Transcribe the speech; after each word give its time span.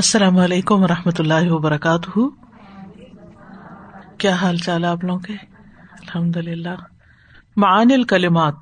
السلام 0.00 0.38
علیکم 0.38 0.82
و 0.82 0.86
رحمۃ 0.86 1.12
اللہ 1.18 1.50
وبرکاتہ۔ 1.52 2.18
کیا 4.18 4.34
حال 4.34 4.56
چال 4.56 4.84
آپ 4.84 5.04
لوگوں 5.04 5.20
کے؟ 5.20 5.32
الحمد 5.32 6.36
للہ 6.36 6.74
معان 7.56 7.88
الکلمات 7.94 8.54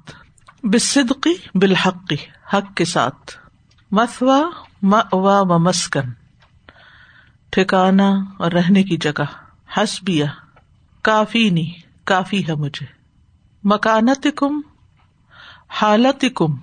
بصدقی 0.63 1.59
بالحقی 1.59 2.17
حق 2.55 2.77
کے 2.77 2.85
ساتھ۔ 2.85 3.33
مسوا 3.91 4.43
موا 4.83 5.41
و 5.41 5.59
مسکن۔ 5.59 6.11
ٹھکانا 7.51 8.11
اور 8.39 8.53
رہنے 8.53 8.83
کی 8.83 8.97
جگہ۔ 8.97 9.25
حسبیہ 9.79 10.25
کافی 11.03 11.51
نی 11.51 11.73
کافی 12.05 12.49
ہے 12.49 12.55
مجھے۔ 12.55 12.87
مکانت 13.65 14.27
کم 14.37 14.61
حالت 15.69 16.25
کم 16.35 16.57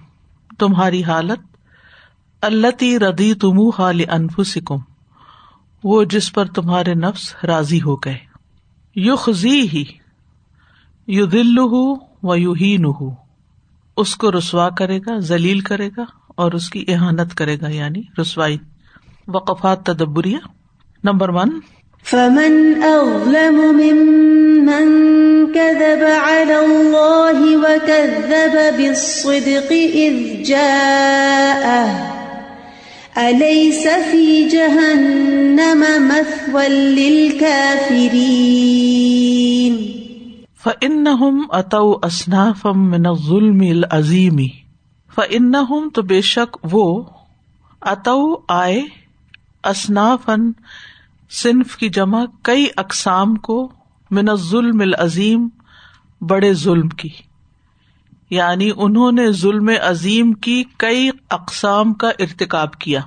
تمہاری 0.60 1.04
حالت۔ 1.04 1.55
اللہ 2.46 2.94
ردی 3.04 3.34
تم 3.34 3.70
حال 3.78 4.02
انفسکم 4.10 4.78
وہ 5.84 6.04
جس 6.04 6.34
پر 6.34 6.46
تمہارے 6.46 6.94
نفس 6.94 7.36
راضی 7.46 7.82
ہو 7.82 7.96
گئے۔ 7.96 8.18
یو 8.96 9.16
خزی 9.16 9.68
ہی 9.74 9.84
یو 11.08 11.26
دل 11.26 11.60
و 12.24 12.36
یو 12.36 12.54
ہی 12.54 12.78
اس 13.98 14.16
کو 14.16 14.32
رسوا 14.32 14.70
کرے 14.70 15.00
گا، 15.00 15.18
ذلیل 15.20 15.60
کرے 15.60 15.90
گا 15.98 16.04
اور 16.28 16.52
اس 16.52 16.70
کی 16.70 16.86
احانت 16.88 17.36
کرے 17.36 17.58
گا 17.62 17.70
یعنی 17.70 18.02
رسوائی۔ 18.22 18.58
وقفات 19.28 19.86
تدبریہ۔ 19.86 20.38
Number 21.04 21.30
one. 21.30 21.60
فمن 22.04 22.84
اظلم 22.84 23.56
ممن 23.56 25.06
كذب 25.54 26.06
على 26.24 26.54
الله 26.54 27.56
وكذب 27.62 28.78
بالصدق 28.78 29.74
اذ 29.94 30.46
جاءه 30.46 32.16
أليس 33.18 33.88
في 34.12 34.50
جهنم 34.50 35.84
مثوى 36.00 36.68
للكافرين؟ 36.68 37.56
فإنهم 40.66 41.38
أتوا 41.54 42.08
أصنافا 42.08 42.72
من 42.72 43.06
الظلم 43.06 43.62
العظيم. 43.62 44.38
فإنهم 45.16 45.90
تو 45.90 46.02
بے 46.02 46.22
شک 46.22 46.58
وہ 46.64 47.04
اتو 47.82 48.36
آئے 48.48 48.82
اصنافن 49.64 50.52
صنف 51.32 51.78
کی 51.78 51.90
جمع 51.90 52.26
کئی 52.42 52.68
اقسام 52.78 53.36
کو 53.36 53.70
من 54.12 54.30
الظلم 54.30 54.80
العظیم، 54.80 55.48
بڑے 56.22 56.54
ظلم 56.54 56.90
کی۔ 56.90 57.10
یعنی 58.30 58.72
انہوں 58.78 59.12
نے 59.12 59.32
ظلم 59.32 59.72
عظیم 59.82 60.34
کی 60.34 60.64
کئی 60.78 61.10
اقسام 61.30 61.94
کا 61.94 62.10
ارتقاب 62.10 62.74
کیا۔ 62.74 63.00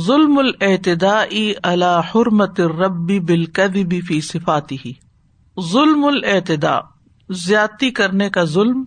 ظلم 0.00 0.38
العتدا 0.38 1.24
اللہ 1.62 2.00
حرمت 2.14 2.60
ربی 2.60 3.20
بالکدی 3.20 4.00
فی 4.00 4.20
صفاتی 4.20 4.76
ہی 4.84 4.92
ظلم 5.72 6.04
العتدا 6.04 6.78
زیادتی 7.30 7.90
کرنے 7.90 8.30
کا 8.30 8.44
ظلم۔ 8.44 8.84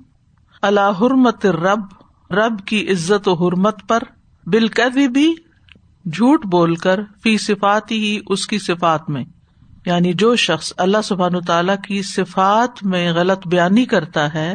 اللہ 0.61 0.91
حرمت 1.01 1.45
رب 1.45 1.79
رب 2.33 2.65
کی 2.65 2.91
عزت 2.91 3.27
و 3.27 3.33
حرمت 3.33 3.79
پر 3.87 3.99
بالکدی 4.45 5.07
بھی 5.07 5.35
جھوٹ 6.05 6.45
بول 6.45 6.75
کر 6.75 6.99
فی 7.23 7.37
صفاتی 7.37 7.99
ہی 7.99 8.19
اس 8.27 8.47
کی 8.47 8.59
صفات 8.59 9.09
میں۔ 9.09 9.23
یعنی 9.85 10.13
جو 10.13 10.35
شخص 10.35 10.73
اللہ 10.77 11.01
سبحان 11.03 11.41
تعالی 11.41 11.73
کی 11.87 12.01
صفات 12.01 12.83
میں 12.83 13.13
غلط 13.13 13.47
بیانی 13.47 13.85
کرتا 13.85 14.33
ہے 14.33 14.53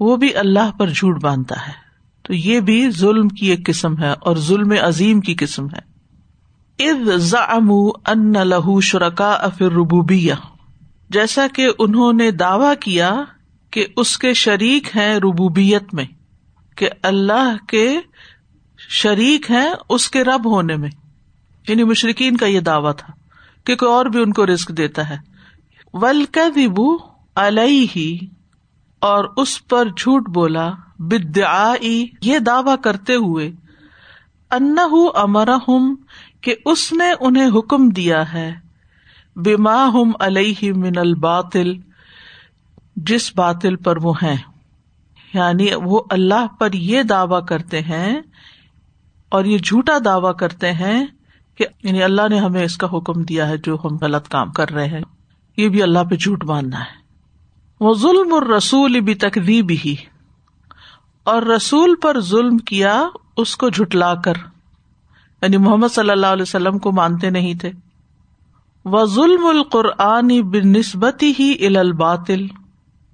وہ 0.00 0.16
بھی 0.16 0.36
اللہ 0.36 0.70
پر 0.78 0.88
جھوٹ 0.88 1.22
باندھتا 1.22 1.68
ہے۔ 1.68 1.72
تو 2.22 2.34
یہ 2.34 2.60
بھی 2.60 2.90
ظلم 2.90 3.28
کی 3.28 3.50
ایک 3.50 3.66
قسم 3.66 3.98
ہے 3.98 4.10
اور 4.10 4.36
ظلم 4.36 4.72
عظیم 4.82 5.20
کی 5.20 5.34
قسم 5.34 5.66
ہے۔ 5.66 5.94
ان 8.06 8.32
لہو 8.32 8.80
شرکا 8.80 9.32
افر 9.32 9.64
ربوبیا 9.64 10.34
جیسا 11.10 11.46
کہ 11.54 11.68
انہوں 11.78 12.12
نے 12.12 12.30
دعوی 12.30 12.74
کیا 12.80 13.14
کہ 13.70 13.86
اس 13.96 14.18
کے 14.18 14.34
شریک 14.34 14.96
ہیں 14.96 15.14
ربوبیت 15.14 15.94
میں، 15.94 16.04
کہ 16.76 16.88
اللہ 17.02 17.56
کے 17.68 18.00
شریک 18.78 19.50
ہیں 19.50 19.70
اس 19.88 20.10
کے 20.10 20.24
رب 20.24 20.50
ہونے 20.50 20.76
میں۔ 20.76 20.90
یعنی 21.68 21.84
مشرقین 21.84 22.36
کا 22.36 22.46
یہ 22.46 22.60
دعوی 22.60 22.92
تھا 22.98 23.12
کہ 23.64 23.76
کوئی 23.76 23.92
اور 23.92 24.06
بھی 24.06 24.22
ان 24.22 24.32
کو 24.32 24.46
رسک 24.46 24.68
دیتا 24.68 25.08
ہے۔ 25.08 25.16
ولکبو 25.92 26.96
ہی 27.96 28.18
اور 29.04 29.24
اس 29.36 29.66
پر 29.66 29.84
جھوٹ 29.84 30.28
بولا 30.28 30.70
بدعائی 30.98 32.06
یہ 32.20 32.38
دعوی 32.38 32.72
کرتے 32.84 33.14
ہوئے 33.14 33.50
ان 34.50 34.76
امر 35.14 35.48
ہوں 35.68 35.96
کہ 36.40 36.54
اس 36.66 36.92
نے 36.92 37.04
انہیں 37.20 37.58
حکم 37.58 37.88
دیا 37.88 38.32
ہے 38.32 38.54
بیما 39.36 39.88
ہم 39.88 40.12
علیہ 40.20 40.72
من 40.72 40.98
الباطل، 40.98 41.72
جس 42.96 43.32
باطل 43.36 43.76
پر 43.76 43.96
وہ 44.02 44.14
ہیں۔ 44.22 44.36
یعنی 45.34 45.68
وہ 45.74 46.00
اللہ 46.10 46.46
پر 46.46 46.72
یہ 46.72 47.02
دعوی 47.02 47.46
کرتے 47.48 47.80
ہیں 47.80 48.20
اور 49.28 49.44
یہ 49.44 49.58
جھوٹا 49.58 49.98
دعوی 50.04 50.32
کرتے 50.38 50.72
ہیں 50.72 51.06
کہ 51.58 51.66
یعنی 51.82 52.02
اللہ 52.02 52.28
نے 52.30 52.38
ہمیں 52.38 52.64
اس 52.64 52.76
کا 52.76 52.86
حکم 52.86 53.22
دیا 53.22 53.48
ہے 53.48 53.56
جو 53.56 53.76
ہم 53.84 53.98
غلط 54.00 54.28
کام 54.28 54.52
کر 54.52 54.70
رہے 54.70 54.88
ہیں۔ 54.88 55.02
یہ 55.56 55.68
بھی 55.68 55.82
اللہ 55.82 56.04
پہ 56.10 56.14
جھوٹ 56.14 56.44
باندھنا 56.44 56.80
ہے۔ 56.80 57.03
وہ 57.84 57.94
ظلم 57.94 58.32
اور 58.32 58.42
رسول 58.42 59.00
بھی 59.00 59.14
تقدیب 59.14 59.72
ہی 59.84 59.94
اور 61.24 61.42
رسول 61.42 61.94
پر 62.02 62.20
ظلم 62.20 62.58
کیا 62.58 63.02
اس 63.36 63.56
کو 63.56 63.68
جھٹلا 63.68 64.14
کر۔ 64.14 64.32
یعنی 65.42 65.56
محمد 65.56 65.88
صلی 65.88 66.10
اللہ 66.10 66.26
علیہ 66.26 66.42
وسلم 66.42 66.78
کو 66.78 66.92
مانتے 66.92 67.30
نہیں 67.30 67.54
تھے۔ 67.54 67.72
وہ 68.84 69.04
ظلم 69.04 69.46
القرآن 69.46 70.42
بن 70.42 70.72
نسبتی 70.72 71.32
ہی 71.38 71.76
الباطل۔ 71.76 72.46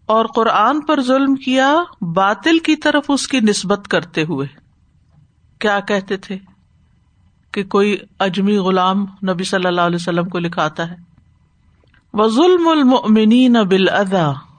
اور 0.06 0.26
قرآن 0.26 0.80
پر 0.80 1.00
ظلم 1.02 1.34
کیا 1.34 1.76
باطل 2.00 2.58
کی 2.58 2.76
طرف 2.76 3.04
اس 3.08 3.28
کی 3.28 3.40
نسبت 3.40 3.88
کرتے 3.88 4.22
ہوئے۔ 4.22 4.46
کیا 5.58 5.80
کہتے 5.80 6.16
تھے؟ 6.16 6.38
کہ 7.52 7.64
کوئی 7.64 7.96
اجمی 8.18 8.58
غلام 8.58 9.02
نبی 9.02 9.44
صلی 9.44 9.68
اللہ 9.68 9.80
علیہ 9.80 9.96
وسلم 9.96 10.28
کو 10.28 10.38
لکھاتا 10.38 10.90
ہے۔ 10.90 10.96
وہ 12.12 12.28
ظلم 12.28 12.68
المنین 12.68 13.52
بال 13.52 13.88
ادا 13.88 14.49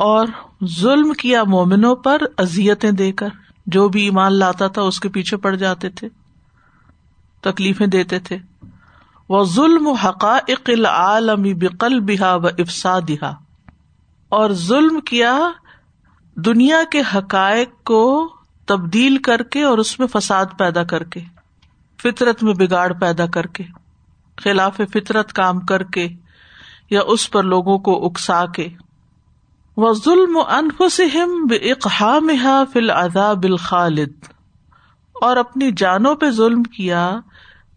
اور 0.00 0.26
ظلم 0.66 1.12
کیا 1.12 1.44
مومنوں 1.44 1.96
پر 1.96 2.22
ازیتیں 2.38 2.90
دے 2.90 3.12
کر۔ 3.12 3.28
جو 3.66 3.88
بھی 3.88 4.02
ایمان 4.02 4.32
لاتا 4.32 4.66
تھا 4.66 4.82
اس 4.82 5.00
کے 5.00 5.08
پیچھے 5.08 5.36
پڑ 5.36 5.54
جاتے 5.54 5.88
تھے، 5.88 6.08
تکلیفیں 7.40 7.86
دیتے 7.86 8.18
تھے۔ 8.18 8.38
وہ 9.28 9.44
ظلم 9.44 9.86
و 9.86 9.92
حقائق 9.92 10.60
العالمی 10.66 11.54
بقل 11.54 12.00
بحا 12.00 12.34
و 12.34 12.46
افسادہ 12.46 13.32
اور 14.28 14.50
ظلم 14.50 15.00
کیا 15.00 15.38
دنیا 16.36 16.80
کے 16.92 17.02
حقائق 17.14 17.84
کو 17.84 18.28
تبدیل 18.66 19.18
کر 19.18 19.42
کے 19.42 19.62
اور 19.62 19.78
اس 19.78 19.98
میں 19.98 20.06
فساد 20.06 20.46
پیدا 20.58 20.84
کر 20.84 21.04
کے، 21.04 21.20
فطرت 22.02 22.42
میں 22.42 22.54
بگاڑ 22.54 22.92
پیدا 22.92 23.26
کر 23.26 23.46
کے، 23.46 23.64
خلاف 24.36 24.80
فطرت 24.92 25.32
کام 25.32 25.60
کر 25.60 25.82
کے 25.82 26.08
یا 26.90 27.00
اس 27.06 27.30
پر 27.30 27.42
لوگوں 27.42 27.78
کو 27.78 28.06
اکسا 28.06 28.46
کے۔ 28.46 28.68
وہ 29.76 29.92
ظلم 29.92 30.36
انفسم 30.36 31.46
اقحام 31.50 32.30
فل 32.72 32.90
عذاب 32.90 33.44
الخالد 33.44 34.12
اور 35.20 35.36
اپنی 35.36 35.70
جانوں 35.76 36.14
پہ 36.14 36.30
ظلم 36.30 36.62
کیا 36.62 37.20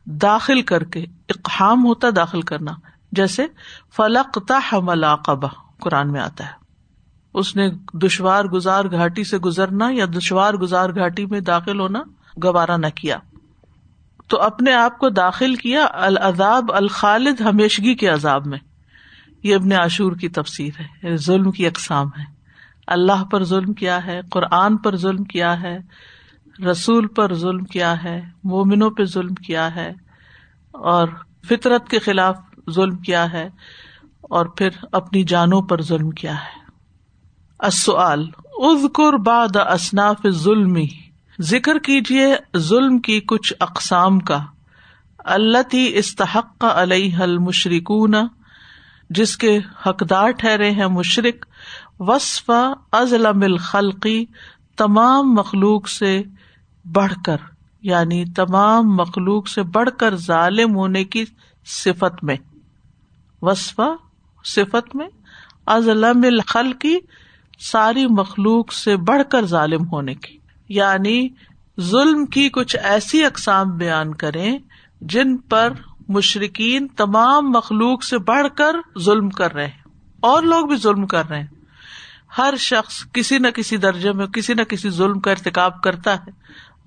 داخل 0.05 0.61
کر 0.61 0.83
کے، 0.83 1.05
اقحام 1.29 1.85
ہوتا 1.85 2.07
داخل 2.15 2.41
کرنا۔ 2.41 2.71
جیسے 3.11 3.45
فلق 3.95 4.51
حمل 4.73 5.03
عقبہ 5.03 5.47
قرآن 5.79 6.11
میں 6.11 6.21
آتا 6.21 6.45
ہے۔ 6.45 6.51
اس 7.33 7.55
نے 7.55 7.69
دشوار 7.93 8.45
گزار 8.45 8.85
گھاٹی 8.85 9.23
سے 9.23 9.37
گزرنا 9.37 9.89
یا 9.91 10.05
دشوار 10.05 10.53
گزار 10.53 10.89
گھاٹی 10.89 11.25
میں 11.25 11.39
داخل 11.39 11.79
ہونا 11.79 12.03
گوارا 12.43 12.77
نہ 12.77 12.87
کیا۔ 12.95 13.17
تو 14.27 14.41
اپنے 14.41 14.73
آپ 14.73 14.97
کو 14.97 15.09
داخل 15.09 15.55
کیا، 15.55 15.87
العذاب 15.91 16.71
الخالد 16.73 17.41
ہمیشگی 17.41 17.95
کے 17.95 18.07
عذاب 18.07 18.47
میں۔ 18.47 18.59
یہ 19.43 19.55
ابن 19.55 19.71
عاشور 19.71 20.11
کی 20.11 20.29
تفسیر 20.29 20.79
ہے 20.79 20.85
یعنی 21.03 21.17
ظلم 21.17 21.51
کی 21.51 21.67
اقسام 21.67 22.07
ہے 22.17 22.25
اللہ 22.87 23.23
پر 23.23 23.43
ظلم 23.43 23.73
کیا 23.73 24.05
ہے، 24.05 24.19
قرآن 24.31 24.77
پر 24.77 24.95
ظلم 24.95 25.23
کیا 25.23 25.61
ہے، 25.61 25.77
رسول 26.65 27.07
پر 27.07 27.33
ظلم 27.33 27.63
کیا 27.65 27.93
ہے، 28.03 28.19
مومنوں 28.43 28.89
پہ 28.89 29.03
ظلم 29.03 29.33
کیا 29.47 29.73
ہے، 29.75 29.89
اور 30.73 31.07
فطرت 31.49 31.87
کے 31.89 31.99
خلاف 31.99 32.37
ظلم 32.73 32.97
کیا 32.97 33.31
ہے، 33.33 33.47
اور 34.29 34.45
پھر 34.57 34.69
اپنی 34.91 35.23
جانوں 35.23 35.61
پر 35.61 35.81
ظلم 35.81 36.09
کیا 36.11 36.33
ہے۔ 36.33 36.61
اصل 37.59 38.23
ازکر 38.61 39.17
باد 39.17 39.55
اصناف 39.55 40.27
ظلم 40.35 40.77
ذکر 41.39 41.77
کیجیے 41.77 42.27
ظلم 42.59 42.97
کی 42.99 43.19
کچھ 43.27 43.53
اقسام 43.59 44.19
کا۔ 44.19 44.39
اللہ 45.19 45.75
استحق 45.95 46.63
علیہ 46.65 47.15
المشرکون 47.17 48.15
جس 49.15 49.37
کے 49.37 49.59
حقدار 49.87 50.31
ٹھہرے 50.31 50.71
ہیں 50.71 50.87
مشرق 50.87 51.45
وصف 51.99 52.51
ازلم 52.91 53.43
الخلقی 53.43 54.25
تمام 54.77 55.33
مخلوق 55.33 55.89
سے 55.89 56.21
بڑھ 56.85 57.13
کر 57.25 57.37
یعنی 57.81 58.25
تمام 58.25 58.95
مخلوق 58.95 59.47
سے 59.47 59.63
بڑھ 59.63 59.89
کر 59.99 60.15
ظالم 60.15 60.75
ہونے 60.75 61.03
کی 61.03 61.25
صفت 61.65 62.23
میں۔ 62.23 62.35
وصفہ 63.41 63.95
صفت 64.45 64.95
میں، 64.95 65.07
ازلم 65.65 66.21
الخل 66.23 66.71
کی 66.71 66.99
ساری 67.59 68.07
مخلوق 68.07 68.73
سے 68.73 68.97
بڑھ 68.97 69.21
کر 69.29 69.45
ظالم 69.45 69.87
ہونے 69.91 70.13
کی۔ 70.15 70.37
یعنی 70.69 71.29
ظلم 71.81 72.25
کی 72.25 72.49
کچھ 72.49 72.75
ایسی 72.83 73.25
اقسام 73.25 73.77
بیان 73.77 74.13
کریں 74.13 74.57
جن 75.01 75.37
پر 75.37 75.73
مشرقین 76.09 76.87
تمام 76.87 77.49
مخلوق 77.49 78.03
سے 78.03 78.17
بڑھ 78.17 78.47
کر 78.55 78.75
ظلم 78.99 79.29
کر 79.29 79.53
رہے 79.53 79.67
ہیں۔ 79.67 79.83
اور 80.19 80.43
لوگ 80.43 80.67
بھی 80.67 80.75
ظلم 80.75 81.07
کر 81.07 81.29
رہے 81.29 81.39
ہیں۔ 81.39 81.47
ہر 82.37 82.53
شخص 82.59 83.11
کسی 83.13 83.37
نہ 83.37 83.47
کسی 83.47 83.77
درجے 83.77 84.11
میں، 84.11 84.27
کسی 84.27 84.53
نہ 84.53 84.61
کسی 84.61 84.89
ظلم 84.89 85.19
کا 85.19 85.31
ارتقاب 85.31 85.81
کرتا 85.81 86.15
ہے۔ 86.15 86.31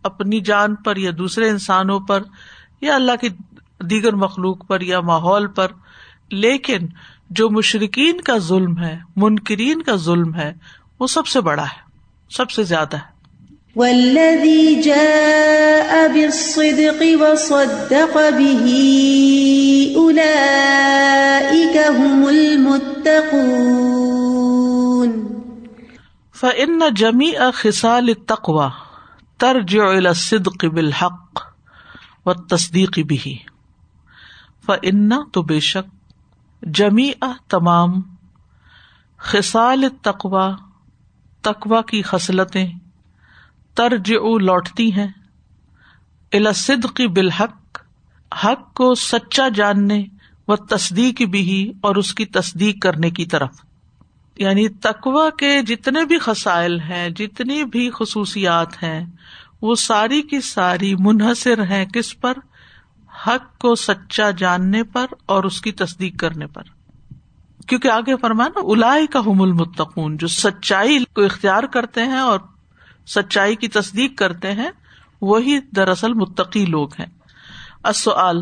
اپنی 0.03 0.41
جان 0.41 0.75
پر 0.75 0.97
یا 0.97 1.11
دوسرے 1.19 1.51
انسانوں 1.51 2.01
پر 2.01 2.23
یا 2.81 2.95
اللہ 2.95 3.13
کی 3.21 3.29
دیگر 3.81 4.13
مخلوق 4.13 4.67
پر 4.67 4.81
یا 4.81 5.01
ماحول 5.01 5.47
پر۔ 5.47 5.67
لیکن 6.31 6.79
جو 7.31 7.51
مشرقین 7.51 8.21
کا 8.21 8.39
ظلم 8.39 8.79
ہے، 8.79 8.99
منکرین 9.17 9.83
کا 9.83 9.97
ظلم 9.97 10.35
ہے، 10.35 10.53
وہ 11.01 11.07
سب 11.07 11.27
سے 11.27 11.41
بڑا 11.41 11.65
ہے، 11.65 11.91
سب 12.31 12.51
سے 12.51 12.63
زیادہ 12.63 12.97
ہے۔ 12.97 13.16
والذي 13.77 14.81
جاء 14.81 16.13
بالصدق 16.13 17.01
وصدق 17.21 18.15
به 18.39 18.67
أولئك 19.97 21.77
هم 21.77 22.29
المتقون. 22.29 23.77
فإن 26.33 26.95
جميع 26.95 27.51
خصال 27.51 28.11
التقوى 28.11 28.73
ترجع 29.39 29.99
إلى 29.99 30.11
الصدق 30.11 30.67
بالحق 30.67 31.39
والتصديق 32.27 33.01
به. 33.01 33.39
فإن 34.67 35.11
تو 35.33 35.43
بے 35.43 35.61
شک 35.61 35.87
جمی 36.63 37.13
تمام 37.49 38.01
خسال 39.21 39.85
تقوا 40.03 40.49
تقوا 41.43 41.83
کی 41.83 42.03
خصلتیں 42.03 42.86
ترج 43.77 44.13
لوٹتی 44.41 44.93
ہیں۔ 44.93 45.09
الاسد 46.33 46.97
کی 46.97 47.09
بالحق، 47.09 47.83
حق 48.45 48.75
کو 48.75 48.95
سچا 48.95 49.49
جاننے 49.49 50.05
و 50.49 50.57
تصدیق 50.57 51.23
بھی 51.23 51.73
اور 51.81 51.97
اس 51.97 52.15
کی 52.15 52.25
تصدیق 52.25 52.83
کرنے 52.83 53.11
کی 53.11 53.27
طرف۔ 53.27 53.51
یعنی 54.37 54.69
تقوا 54.69 55.31
کے 55.31 55.63
جتنے 55.63 56.05
بھی 56.05 56.19
خسائل 56.19 56.81
ہیں، 56.81 57.09
جتنی 57.09 57.65
بھی 57.65 57.91
خصوصیات 57.91 58.83
ہیں، 58.83 59.07
وہ 59.63 59.75
ساری 59.75 60.23
کی 60.23 60.41
ساری 60.41 60.95
منحصر 60.99 61.63
ہیں 61.63 61.85
کس 61.85 62.21
پر؟ 62.21 62.33
حق 63.27 63.59
کو 63.59 63.75
سچا 63.75 64.31
جاننے 64.31 64.83
پر 64.83 65.07
اور 65.27 65.45
اس 65.45 65.61
کی 65.61 65.73
تصدیق 65.73 66.19
کرنے 66.19 66.47
پر۔ 66.47 66.63
کیونکہ 67.67 67.89
آگے 67.89 68.17
فرمانا 68.17 68.61
الا 68.63 68.97
کا 69.13 69.19
حم 69.19 69.43
المتقون، 69.43 70.17
جو 70.17 70.27
سچائی 70.27 71.05
کو 71.15 71.25
اختیار 71.25 71.63
کرتے 71.63 72.03
ہیں 72.03 72.19
اور 72.19 72.41
سچائی 73.07 73.57
کی 73.57 73.69
تصدیق 73.69 74.19
کرتے 74.19 74.53
ہیں، 74.53 74.71
وہی 75.21 75.61
دراصل 75.61 76.13
متقی 76.13 76.65
لوگ 76.65 76.89
ہیں۔ 76.99 77.07
اصل 77.83 78.41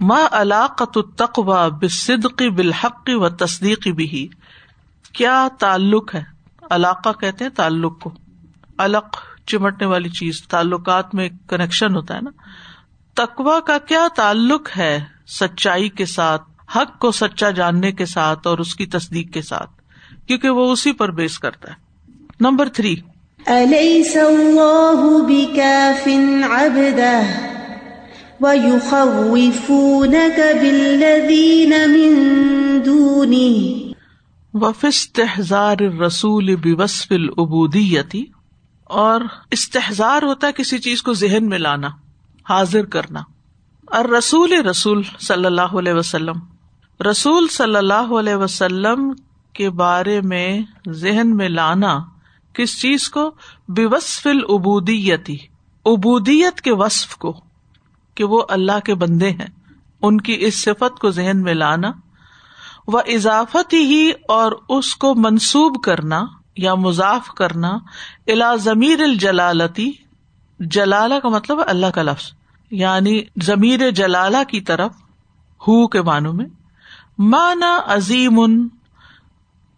ما 0.00 0.26
علاقت 0.32 0.96
التقوا 0.96 1.68
بصدقی 1.68 2.50
بالحق 2.50 3.10
و 3.12 3.28
تصدیقی 3.28 3.92
بھی 3.92 4.28
کیا 5.12 5.48
تعلق 5.58 6.14
ہے؟ 6.14 6.22
علاقہ 6.70 7.08
کہتے 7.12 7.44
ہیں 7.44 7.50
تعلق 7.50 8.00
کو۔ 8.00 8.12
الق 8.78 9.16
چمٹنے 9.46 9.86
والی 9.86 10.08
چیز، 10.08 10.42
تعلقات 10.42 11.14
میں 11.14 11.28
کنیکشن 11.48 11.96
ہوتا 11.96 12.14
ہے 12.14 12.20
نا۔ 12.22 12.30
تقوا 13.14 13.60
کا 13.60 13.78
کیا 13.78 14.08
تعلق 14.16 14.68
ہے 14.76 15.04
سچائی 15.26 15.88
کے 15.88 16.06
ساتھ، 16.06 16.42
حق 16.76 16.98
کو 16.98 17.12
سچا 17.12 17.50
جاننے 17.50 17.92
کے 17.92 18.06
ساتھ 18.06 18.46
اور 18.46 18.58
اس 18.58 18.74
کی 18.74 18.86
تصدیق 18.86 19.32
کے 19.32 19.42
ساتھ؟ 19.42 19.70
کیونکہ 20.26 20.50
وہ 20.50 20.72
اسی 20.72 20.92
پر 20.92 21.10
بیس 21.10 21.38
کرتا 21.38 21.72
ہے۔ 21.72 21.74
نمبر 22.40 22.68
تھری 22.68 22.96
وف 34.54 34.84
استحزار 34.84 35.76
رسول 36.06 36.56
بوصف 36.56 37.06
العبودیتی 37.10 38.24
اور 38.84 39.20
استحزار 39.50 40.22
ہوتا 40.22 40.46
ہے 40.46 40.52
کسی 40.52 40.78
چیز 40.78 41.02
کو 41.02 41.12
ذہن 41.12 41.48
میں 41.48 41.58
لانا، 41.58 41.88
حاضر 42.48 42.84
کرنا۔ 42.84 43.20
اور 43.86 44.04
رسول 44.04 44.52
رسول 44.52 45.02
صلی 45.20 45.46
اللہ 45.46 45.78
علیہ 45.78 45.92
وسلم۔ 45.92 46.36
رسول 47.10 47.48
صلی 47.48 47.76
اللہ 47.76 47.94
علیہ 47.94 48.34
وسلم 48.34 49.12
کے 49.52 49.70
بارے 49.70 50.20
میں 50.20 50.62
ذہن 50.88 51.36
میں 51.36 51.48
لانا 51.48 51.98
کس 52.54 52.80
چیز 52.80 53.08
کو؟ 53.10 53.30
بے 53.68 53.86
وصف 53.86 54.26
العبودیتی 54.26 55.36
ابودیت 55.84 56.60
کے 56.60 56.72
وصف 56.72 57.16
کو، 57.16 57.40
کہ 58.14 58.24
وہ 58.24 58.42
اللہ 58.48 58.78
کے 58.84 58.94
بندے 58.94 59.30
ہیں، 59.30 59.46
ان 60.02 60.20
کی 60.20 60.36
اس 60.40 60.62
صفت 60.62 60.98
کو 60.98 61.10
ذہن 61.10 61.42
میں 61.42 61.54
لانا، 61.54 61.92
و 62.88 62.98
اضافت 62.98 63.72
ہی 63.72 64.10
اور 64.28 64.52
اس 64.68 64.96
کو 64.96 65.14
منسوب 65.14 65.82
کرنا 65.84 66.24
یا 66.56 66.74
مضاف 66.74 67.28
کرنا 67.28 67.78
الا 68.26 68.54
ضمیر 68.56 69.02
الجلالتی، 69.02 69.92
جلالہ 70.60 71.14
کا 71.22 71.28
مطلب 71.28 71.60
اللہ 71.66 71.86
کا 71.86 72.02
لفظ 72.02 72.32
یعنی 72.70 73.20
ضمیر 73.42 73.90
جلالہ 73.90 74.42
کی 74.48 74.60
طرف، 74.60 74.92
ہو 75.60 75.86
کے 75.88 76.02
معنوں 76.02 76.32
میں، 76.32 76.46
مانا 77.18 77.78
عظیم 77.86 78.40
ان 78.40 78.68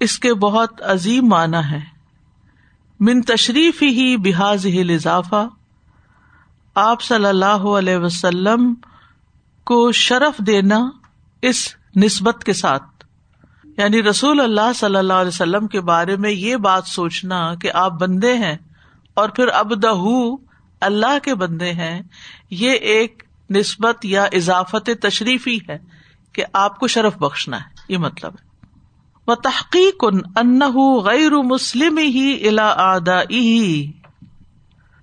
اس 0.00 0.18
کے 0.18 0.34
بہت 0.34 0.82
عظیم 0.82 1.28
معنی 1.28 1.70
ہے۔ 1.70 1.91
من 3.04 3.22
تشریف 3.22 3.82
ہی 3.82 4.16
بحاظ 4.16 4.66
اضافہ 4.66 5.48
آپ 6.74 7.02
صلی 7.02 7.26
اللہ 7.26 7.64
علیہ 7.78 7.96
وسلم 7.96 8.74
کو 9.64 9.92
شرف 9.92 10.38
دینا 10.38 10.90
اس 11.42 11.74
نسبت 11.96 12.44
کے 12.44 12.52
ساتھ۔ 12.52 13.04
یعنی 13.78 14.02
رسول 14.02 14.40
اللہ 14.40 14.72
صلی 14.74 14.96
اللہ 14.96 15.12
علیہ 15.12 15.28
وسلم 15.28 15.66
کے 15.66 15.80
بارے 15.80 16.16
میں 16.16 16.30
یہ 16.30 16.56
بات 16.56 16.86
سوچنا 16.86 17.54
کہ 17.54 17.70
آپ 17.74 17.92
بندے 17.92 18.34
ہیں 18.34 18.56
اور 19.14 19.28
پھر 19.28 19.48
اب 19.48 19.82
دہ 19.82 20.04
اللہ 20.80 21.18
کے 21.22 21.34
بندے 21.34 21.72
ہیں، 21.72 22.02
یہ 22.50 22.70
ایک 22.70 23.22
نسبت 23.50 24.04
یا 24.04 24.24
اضافت 24.32 24.90
تشریفی 25.02 25.58
ہے 25.68 25.78
کہ 26.32 26.44
آپ 26.52 26.78
کو 26.78 26.86
شرف 26.86 27.16
بخشنا 27.18 27.56
ہے، 27.56 27.70
یہ 27.88 27.98
مطلب 27.98 28.34
ہے۔ 28.34 28.51
وہ 29.26 29.34
تحقیق 29.34 30.04
ان 30.36 30.60
غیر 31.04 31.30
مسلم 31.30 31.98
ہی 31.98 32.48
الا 32.48 32.74
آدا 32.76 33.20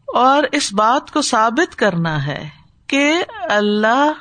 اور 0.08 0.44
اس 0.52 0.74
بات 0.74 1.12
کو 1.12 1.22
ثابت 1.22 1.76
کرنا 1.76 2.26
ہے 2.26 2.50
کہ 2.88 3.24
اللہ 3.50 4.12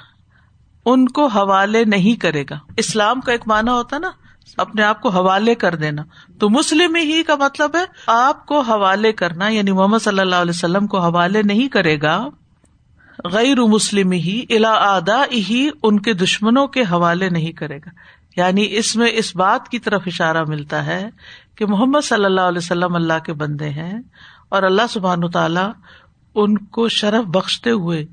ان 0.85 1.09
کو 1.09 1.26
حوالے 1.26 1.85
نہیں 1.85 2.21
کرے 2.21 2.45
گا۔ 2.50 2.59
اسلام 2.76 3.21
کا 3.21 3.33
ایک 3.33 3.43
معنی 3.47 3.71
ہوتا 3.71 3.99
نا، 3.99 4.11
اپنے 4.57 4.83
آپ 4.83 5.02
کو 5.02 5.09
حوالے 5.09 5.55
کر 5.55 5.75
دینا۔ 5.75 6.02
تو 6.38 6.50
مسلم 6.50 6.95
ہی 6.95 7.23
کا 7.23 7.35
مطلب 7.35 7.76
ہے 7.76 7.85
آپ 8.07 8.47
کو 8.47 8.61
حوالے 8.61 9.12
کرنا 9.12 9.49
یعنی 9.49 9.73
محمد 9.73 9.99
صلی 9.99 10.21
اللہ 10.21 10.37
علیہ 10.37 10.50
وسلم 10.50 10.87
کو 10.87 10.99
حوالے 10.99 11.43
نہیں 11.43 11.69
کرے 11.69 12.00
گا۔ 12.02 12.28
غیر 13.25 13.61
مسلم 13.61 14.12
ہی 14.12 14.45
الا 14.50 14.73
آدا 14.73 15.25
ہی 15.33 15.69
ان 15.83 16.00
کے 16.00 16.12
دشمنوں 16.12 16.67
کے 16.67 16.83
حوالے 16.83 17.28
نہیں 17.28 17.52
کرے 17.52 17.76
گا۔ 17.76 17.90
یعنی 18.38 18.66
اس 18.71 18.97
میں 18.97 19.11
اس 19.12 19.37
بات 19.37 19.68
کی 19.68 19.78
طرف 19.78 20.02
اشارہ 20.07 20.45
ملتا 20.49 20.87
ہے 20.87 21.11
کہ 21.57 21.66
محمد 21.66 22.00
صلی 22.04 22.25
اللہ 22.25 22.40
علیہ 22.40 22.59
وسلم 22.59 22.95
اللہ 22.95 23.18
کے 23.25 23.33
بندے 23.33 23.68
ہیں 23.68 24.00
اور 24.49 24.62
اللہ 24.62 24.83
سبحان 24.90 25.30
تعالی 25.30 25.66
ان 26.35 26.59
کو 26.59 26.88
شرف 26.88 27.25
بخشتے 27.26 27.71
ہوئے 27.71 28.04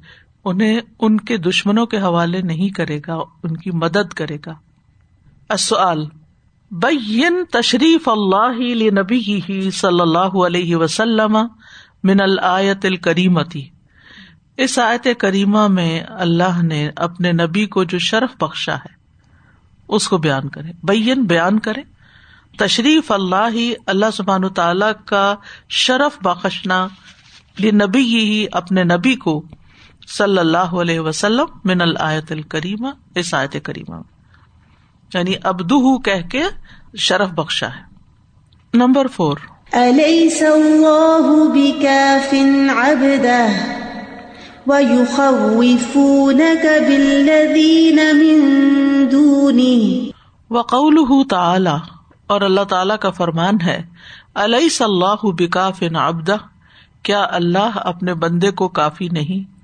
انہیں 0.45 0.79
ان 0.99 1.19
کے 1.19 1.37
دشمنوں 1.37 1.85
کے 1.85 1.97
حوالے 1.97 2.41
نہیں 2.41 2.69
کرے 2.69 2.99
گا، 3.07 3.15
ان 3.43 3.57
کی 3.57 3.71
مدد 3.71 4.13
کرے 4.13 4.37
گا۔ 4.45 4.53
بین 6.71 7.43
تشریف 7.51 8.09
اللہ 8.09 8.59
نبی 8.99 9.69
صلی 9.69 10.01
اللہ 10.01 10.37
علیہ 10.45 10.75
وسلم 10.75 11.37
من 12.03 12.21
الآیت 12.21 12.85
الکریمتی 12.85 13.67
اس 14.57 14.79
آیت 14.79 15.07
کریمہ 15.17 15.67
میں 15.67 16.01
اللہ 16.09 16.61
نے 16.63 16.89
اپنے 16.95 17.31
نبی 17.31 17.65
کو 17.65 17.83
جو 17.83 17.99
شرف 17.99 18.43
بخشا 18.43 18.75
ہے 18.75 18.94
اس 19.87 20.07
کو 20.07 20.17
بیان 20.17 20.49
کرے 20.49 20.71
بین 20.83 21.23
بیان 21.23 21.59
کرے 21.59 21.81
تشریف 22.57 23.11
اللہ 23.11 23.49
ہی 23.53 23.73
اللہ 23.85 24.05
سبحان 24.13 24.49
تعالی 24.49 24.85
کا 25.05 25.35
شرف 25.69 26.17
بخشنا 26.21 26.87
نبی 27.59 27.99
ہی 27.99 28.45
اپنے 28.51 28.83
نبی 28.83 29.15
کو 29.15 29.43
صلی 30.07 30.37
اللہ 30.37 30.57
علیہ 30.57 30.99
وسلم 30.99 31.45
من 31.65 31.81
الآیت 31.81 32.31
الکریمہ، 32.31 32.87
اس 33.15 33.33
آیت 33.33 33.55
کریمہ۔ 33.63 33.95
یعنی 35.13 35.33
ابدو 35.43 35.97
کہہ 35.97 36.27
کے 36.31 36.43
شرف 36.97 37.29
بخشا 37.29 37.67
ہے۔ 37.67 37.81
Number 38.73 39.07
four. 39.07 39.37
أليس 39.73 40.41
الله 40.41 41.53
بكاف 41.53 42.33
عبده؟ 42.77 43.75
ويخوفونك 44.67 45.35
بالذين 46.65 47.95
من 47.95 48.84
دونه 49.11 50.09
وقول 50.49 51.27
تعالی 51.29 51.91
اور 52.27 52.41
اللہ 52.41 52.63
تعالی 52.63 52.93
کا 52.99 53.09
فرمان 53.09 53.53
ہے 53.65 53.83
علیہ 54.35 54.69
صلاح 54.69 55.15
بکاف 55.23 55.83
ابدا 55.95 56.35
کیا 57.03 57.27
اللہ 57.29 57.69
اپنے 57.75 58.13
بندے 58.13 58.51
کو 58.51 58.67
کافی 58.67 59.09
نہیں؟ 59.09 59.55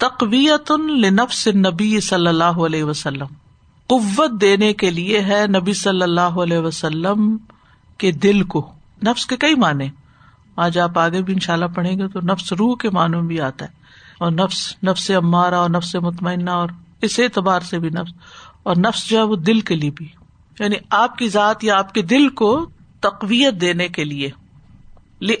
تقویت 0.00 0.72
لنفس 0.90 1.46
نبی 1.46 2.00
صلی 2.00 2.26
اللہ 2.26 2.44
علیہ 2.44 2.84
وسلم۔ 2.84 3.26
قوت 3.86 4.40
دینے 4.40 4.72
کے 4.72 4.90
لیے 4.90 5.20
ہے 5.20 5.44
نبی 5.46 5.72
صلی 5.72 6.02
اللہ 6.02 6.20
علیہ 6.20 6.58
وسلم 6.58 7.36
کے 7.98 8.12
دل 8.12 8.42
کو۔ 8.42 8.72
نفس 9.06 9.26
کے 9.26 9.36
کئی 9.36 9.54
معنی۔ 9.54 9.88
آج 10.56 10.78
آپ 10.78 10.98
آگے 10.98 11.22
بھی 11.22 11.32
ان 11.32 11.38
شاء 11.38 11.52
اللہ 11.52 11.66
پڑھیں 11.66 11.98
گے 11.98 12.08
تو 12.08 12.20
نفس 12.20 12.52
روح 12.52 12.76
کے 12.76 12.90
معنوں 12.90 13.22
بھی 13.22 13.40
آتا 13.40 13.64
ہے۔ 13.64 13.70
اور 14.18 14.32
نفس 14.32 14.76
نفس 14.84 15.10
امارا 15.10 15.58
اور 15.58 15.70
نفس 15.70 15.94
مطمئنہ 15.94 16.50
اور 16.50 16.68
اس 17.02 17.18
اعتبار 17.18 17.60
سے 17.60 17.78
بھی 17.78 17.90
نفس۔ 17.90 18.12
اور 18.66 18.76
نفس 18.76 19.08
جو 19.08 19.18
ہے 19.18 19.22
وہ 19.22 19.36
دل 19.36 19.60
کے 19.60 19.74
لیے 19.74 19.90
بھی۔ 19.90 20.08
یعنی 20.60 20.76
آپ 20.90 21.18
کی 21.18 21.28
ذات 21.28 21.64
یا 21.64 21.78
آپ 21.78 21.94
کے 21.94 22.02
دل 22.02 22.28
کو 22.28 22.66
تقویت 23.00 23.60
دینے 23.60 23.88
کے 23.88 24.04
لیے۔ 24.04 24.30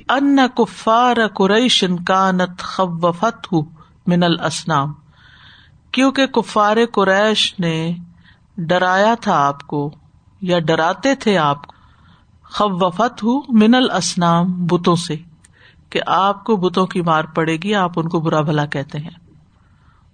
ان 0.08 0.38
کفار 0.56 1.16
قریش 1.34 1.84
کانت 2.06 2.62
خوفت 2.62 3.52
ہوں 3.52 3.62
من 4.06 4.22
الاسنام 4.22 4.92
کیونکہ 5.92 6.26
کفار 6.26 6.76
قریش 6.92 7.54
نے 7.58 7.96
ڈرایا 8.56 9.14
تھا 9.20 9.46
آپ 9.46 9.66
کو 9.66 9.90
یا 10.40 10.58
ڈراتے 10.58 11.14
تھے 11.14 11.38
آپ 11.38 11.58
خوفت 12.44 13.22
ہوں 13.22 13.42
من 13.48 13.74
الاسنام 13.74 14.66
بتوں 14.66 14.96
سے۔ 14.96 15.16
کہ 15.90 16.00
آپ 16.06 16.44
کو 16.44 16.56
بتوں 16.56 16.86
کی 16.86 17.00
مار 17.00 17.24
پڑے 17.24 17.56
گی، 17.56 17.74
آپ 17.74 17.90
ان 17.96 18.08
کو 18.08 18.20
برا 18.20 18.40
بھلا 18.40 18.66
کہتے 18.66 18.98
ہیں۔ 18.98 19.10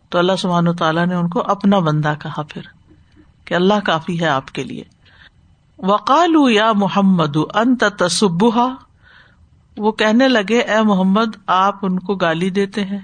تو 0.09 0.19
اللہ 0.19 0.33
سبحان 0.39 0.77
تعالیٰ 0.77 1.07
نے 1.07 1.15
ان 1.15 1.29
کو 1.29 1.43
اپنا 1.47 1.79
بندہ 1.79 2.15
کہا 2.23 2.43
پھر۔ 2.43 2.63
کہ 3.45 3.55
اللہ 3.55 3.81
کافی 3.85 4.21
ہے 4.21 4.27
آپ 4.27 4.53
کے 4.53 4.65
لیے۔ 4.65 4.85
وقال 5.79 6.53
یا 6.53 6.73
محمد، 6.73 7.37
انت 7.55 7.85
تصبہ 7.99 8.75
وہ 9.77 9.93
کہنے 9.93 10.29
لگے، 10.29 10.61
اے 10.61 10.83
محمد، 10.83 11.37
آپ 11.47 11.75
ان 11.83 11.99
کو 11.99 12.15
گالی 12.15 12.51
دیتے 12.51 12.85
ہیں 12.85 12.99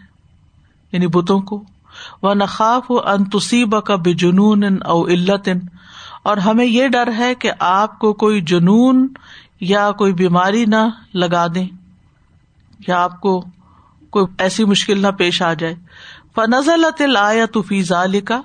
یعنی 0.92 1.06
بتوں 1.06 1.40
کو۔ 1.40 1.64
وہ 2.22 2.34
نخاف 2.34 2.84
ان 2.88 3.24
تصیب 3.24 3.84
کا 3.84 3.96
بے 3.96 4.12
جنون 4.12 4.64
او 4.84 5.06
علت۔ 5.06 5.48
اور 6.22 6.36
ہمیں 6.36 6.66
یہ 6.66 6.88
ڈر 6.88 7.12
ہے 7.18 7.34
کہ 7.34 7.50
آپ 7.58 7.98
کو 7.98 8.12
کوئی 8.12 8.40
جنون 8.40 9.08
یا 9.60 9.90
کوئی 9.90 10.12
بیماری 10.12 10.64
نہ 10.64 10.88
لگا 11.14 11.46
دیں، 11.54 11.68
یا 12.88 13.02
آپ 13.02 13.20
کو 13.20 13.44
کوئی 14.10 14.26
ایسی 14.38 14.64
مشکل 14.64 15.02
نہ 15.02 15.08
پیش 15.18 15.42
آ 15.42 15.54
جائے۔ 15.54 15.74
فنزل 16.34 17.16
آیا 17.16 17.46
تفیظ 17.46 17.92
علی 17.92 18.20
کا 18.20 18.40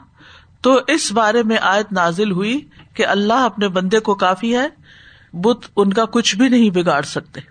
تو 0.64 0.80
اس 0.88 1.12
بارے 1.12 1.44
میں 1.44 1.58
آیت 1.62 1.92
نازل 1.92 2.32
ہوئی 2.32 2.68
کہ 2.94 3.08
اللہ 3.08 3.34
اپنے 3.34 3.68
بندے 3.68 4.00
کو 4.00 4.16
کافی 4.16 4.58
ہے، 4.58 4.68
بت 5.34 5.66
ان 5.76 5.94
کا 5.94 6.06
کچھ 6.06 6.36
بھی 6.36 6.50
نہیں 6.50 6.70
بگاڑ 6.70 7.02
سکتے۔ 7.02 7.42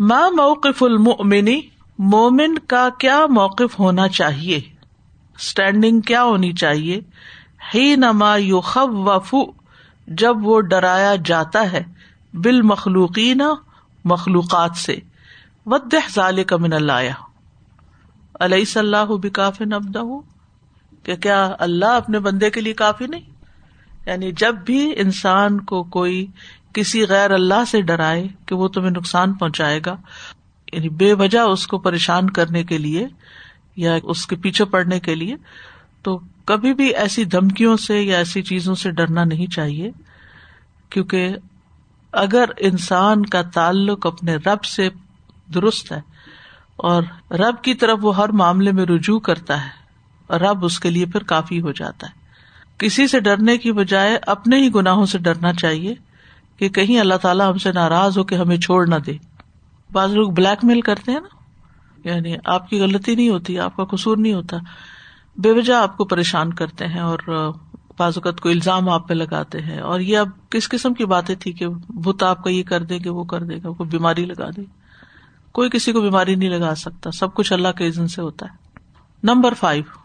ماں 0.00 0.30
موقف 0.30 0.82
المنی 0.82 1.60
مومن 1.98 2.58
کا 2.58 2.88
کیا 2.98 3.26
موقف 3.26 3.78
ہونا 3.78 4.08
چاہیے؟ 4.08 4.56
اسٹینڈنگ 5.38 6.00
کیا 6.00 6.22
ہونی 6.22 6.52
چاہیے؟ 6.52 7.00
ہی 7.74 7.96
نما 7.96 8.36
یو 8.36 8.60
خب 8.60 8.88
وفو 8.90 9.52
جب 10.06 10.46
وہ 10.46 10.60
ڈرایا 10.60 11.14
جاتا 11.24 11.72
ہے 11.72 11.84
بال 12.34 12.62
مخلوقین 12.62 13.40
مخلوقات 14.04 14.76
سے۔ 14.76 14.96
ود 15.66 15.94
ظال 16.14 16.44
کا 16.44 16.56
من 16.56 16.72
اللہ 16.72 17.24
علیہ 18.40 18.64
صلاح 18.64 19.04
بکاف 19.04 19.60
نبدا 19.60 20.00
کہ 21.08 21.16
کیا 21.16 21.54
اللہ 21.58 21.86
اپنے 21.86 22.18
بندے 22.18 22.50
کے 22.50 22.60
لیے 22.60 22.72
کافی 22.72 23.06
نہیں؟ 23.06 23.30
یعنی 24.06 24.32
جب 24.32 24.54
بھی 24.54 24.92
انسان 24.96 25.60
کو 25.60 25.84
کوئی 25.84 26.26
کسی 26.72 27.06
غیر 27.08 27.30
اللہ 27.30 27.64
سے 27.64 27.80
ڈرائے 27.80 28.28
کہ 28.46 28.54
وہ 28.54 28.68
تمہیں 28.68 28.90
نقصان 28.90 29.32
پہنچائے 29.34 29.80
گا 29.86 29.96
یعنی 30.72 30.88
بے 30.88 31.12
وجہ 31.12 31.38
اس 31.38 31.66
کو 31.66 31.78
پریشان 31.78 32.30
کرنے 32.30 32.64
کے 32.64 32.78
لیے 32.78 33.06
یا 33.76 33.98
اس 34.02 34.26
کے 34.26 34.36
پیچھے 34.36 34.64
پڑنے 34.64 35.00
کے 35.00 35.14
لیے، 35.14 35.36
تو 36.02 36.20
کبھی 36.44 36.74
بھی 36.74 36.94
ایسی 36.94 37.24
دھمکیوں 37.24 37.76
سے 37.76 38.02
یا 38.02 38.18
ایسی 38.18 38.42
چیزوں 38.42 38.74
سے 38.74 38.90
ڈرنا 38.90 39.24
نہیں 39.24 39.46
چاہیے۔ 39.46 39.90
کیونکہ 40.90 41.36
اگر 42.12 42.44
انسان 42.58 43.26
کا 43.26 43.42
تعلق 43.42 44.06
اپنے 44.06 44.36
رب 44.36 44.64
سے 44.64 44.88
درست 45.54 45.92
ہے 45.92 46.00
اور 46.76 47.02
رب 47.30 47.62
کی 47.62 47.74
طرف 47.74 47.98
وہ 48.02 48.16
ہر 48.16 48.28
معاملے 48.28 48.72
میں 48.72 48.86
رجوع 48.86 49.18
کرتا 49.18 49.66
ہے 49.66 49.77
اور 50.28 50.40
رب 50.40 50.64
اس 50.64 50.80
کے 50.80 50.90
لیے 50.90 51.06
پھر 51.06 51.22
کافی 51.22 51.60
ہو 51.60 51.72
جاتا 51.72 52.06
ہے۔ 52.06 52.12
کسی 52.78 53.06
سے 53.06 53.20
ڈرنے 53.20 53.58
کی 53.58 53.72
بجائے 53.72 54.18
اپنے 54.26 54.58
ہی 54.58 54.74
گناہوں 54.74 55.06
سے 55.06 55.18
ڈرنا 55.18 55.52
چاہیے 55.52 55.94
کہ 56.56 56.68
کہیں 56.68 57.00
اللہ 57.00 57.14
تعالیٰ 57.14 57.52
ہم 57.52 57.58
سے 57.58 57.72
ناراض 57.72 58.18
ہو 58.18 58.24
کہ 58.24 58.34
ہمیں 58.34 58.56
چھوڑ 58.56 58.86
نہ 58.86 58.94
دے۔ 58.94 59.12
بعض 59.92 60.12
لوگ 60.12 60.30
بلیک 60.30 60.64
میل 60.64 60.80
کرتے 60.80 61.12
ہیں 61.12 61.20
نا۔ 61.20 61.38
یعنی 62.08 62.36
آپ 62.44 62.68
کی 62.68 62.80
غلطی 62.80 63.14
نہیں 63.14 63.28
ہوتی، 63.28 63.58
آپ 63.58 63.76
کا 63.76 63.84
قصور 63.84 64.16
نہیں 64.16 64.34
ہوتا۔ 64.34 64.56
بے 65.36 65.52
وجہ 65.52 65.72
آپ 65.72 65.96
کو 65.96 66.04
پریشان 66.04 66.52
کرتے 66.52 66.86
ہیں 66.86 67.00
اور 67.00 67.18
بعض 67.98 68.12
اوقات 68.16 68.40
کو 68.40 68.48
الزام 68.48 68.88
آپ 68.88 69.08
پہ 69.08 69.14
لگاتے 69.14 69.60
ہیں۔ 69.60 69.78
اور 69.78 70.00
یہ 70.00 70.18
اب 70.18 70.28
کس 70.50 70.68
قسم 70.68 70.94
کی 70.94 71.04
باتیں 71.04 71.34
تھی 71.34 71.52
کہ 71.52 71.68
بت 71.88 72.22
آپ 72.22 72.44
کا 72.44 72.50
یہ 72.50 72.62
کر 72.62 72.82
دے 72.82 72.98
گا 72.98 73.12
وہ 73.12 73.24
کر 73.24 73.42
دے 73.42 73.56
گا، 73.56 73.70
کوئی 73.70 73.90
بیماری 73.90 74.24
لگا 74.24 74.50
دے۔ 74.56 74.62
کوئی 75.52 75.70
کسی 75.70 75.92
کو 75.92 76.00
بیماری 76.00 76.34
نہیں 76.34 76.50
لگا 76.50 76.74
سکتا، 76.74 77.10
سب 77.10 77.34
کچھ 77.34 77.52
اللہ 77.52 77.68
کے 77.68 77.88
عزن 77.88 78.08
سے 78.08 78.22
ہوتا 78.22 78.46
ہے۔ 78.46 78.80
Number 79.22 79.54
five. 79.54 79.97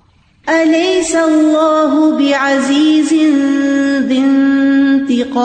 أليس 0.49 1.15
الله 1.15 2.17
بعزيز 2.17 3.13
ذي 4.03 4.17
انتقام؟ 4.17 5.43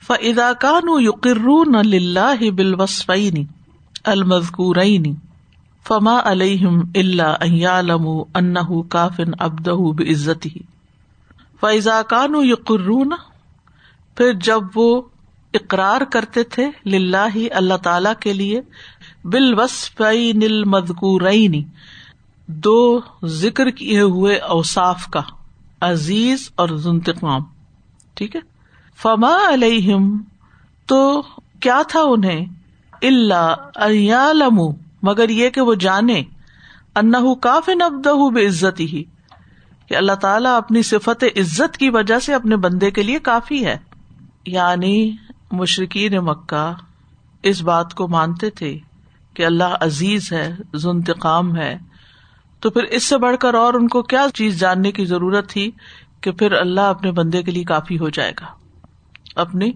فإذا 0.00 0.52
كانوا 0.52 1.00
يقرون 1.00 1.76
لله 1.76 2.50
بالوصفين 2.50 3.48
المذكورين 4.08 5.16
فما 5.84 6.16
عليهم 6.18 6.88
إلا 6.96 7.44
أن 7.44 7.54
يعلموا 7.54 8.24
أنه 8.36 8.82
كاف 8.90 9.20
عبده 9.40 9.94
بعزته. 9.98 10.60
فإذا 11.60 12.02
كانوا 12.02 12.44
يقرون، 12.44 13.12
پھر 14.14 14.32
جب 14.32 14.62
وہ 14.74 15.02
اقرار 15.54 16.00
کرتے 16.00 16.42
تھے 16.44 16.64
للہ 16.86 17.36
اللہ 17.50 17.76
تعالی 17.82 18.14
کے 18.20 18.32
لیے 18.32 18.60
بالوصفین 19.24 20.42
المذکورین 20.42 21.62
دو 22.46 23.00
ذکر 23.24 23.70
کیے 23.70 24.00
ہوئے 24.00 24.36
اوساف 24.36 25.06
کا، 25.06 25.20
عزیز 25.80 26.50
اور 26.54 26.68
ذنتقام 26.68 27.42
ٹھیک 28.14 28.36
ہے؟ 28.36 28.40
فما 28.96 29.36
علیہم، 29.48 30.22
تو 30.86 31.22
کیا 31.60 31.82
تھا 31.88 32.00
انہیں؟ 32.00 32.46
اللہ 33.02 34.48
مگر 35.02 35.28
یہ 35.28 35.50
کہ 35.50 35.60
وہ 35.60 35.74
جانے 35.74 36.22
انہ 36.96 37.34
کاف 37.34 37.68
نبد 37.68 38.06
بے 38.34 38.46
عزت 38.46 38.80
ہی 38.80 39.04
کہ 39.86 39.96
اللہ 39.96 40.12
تعالیٰ 40.12 40.56
اپنی 40.56 40.82
صفت 40.82 41.24
عزت 41.36 41.76
کی 41.76 41.90
وجہ 41.90 42.18
سے 42.18 42.34
اپنے 42.34 42.56
بندے 42.56 42.90
کے 42.90 43.02
لیے 43.02 43.18
کافی 43.18 43.66
ہے۔ 43.66 43.78
یعنی 44.46 45.16
مشرقین 45.52 46.12
مکہ 46.16 46.72
اس 47.42 47.62
بات 47.62 47.94
کو 47.94 48.08
مانتے 48.08 48.50
تھے 48.50 48.78
کہ 49.34 49.46
اللہ 49.46 49.76
عزیز 49.80 50.32
ہے 50.32 50.54
ذنتقام 50.76 51.56
ہے 51.56 51.78
تو 52.66 52.70
پھر 52.70 52.82
اس 52.82 53.04
سے 53.04 53.18
بڑھ 53.18 53.36
کر 53.36 53.54
اور 53.54 53.74
ان 53.74 53.88
کو 53.88 54.02
کیا 54.02 54.26
چیز 54.34 54.60
جاننے 54.60 54.92
کی 54.92 55.04
ضرورت 55.04 55.48
تھی 55.48 55.70
کہ 56.20 56.30
پھر 56.30 56.52
اللہ 56.52 56.80
اپنے 56.80 57.12
بندے 57.12 57.42
کے 57.42 57.50
لیے 57.50 57.64
کافی 57.64 57.98
ہو 57.98 58.08
جائے 58.08 58.32
گا؟ 58.40 58.46
اپنی 59.36 59.72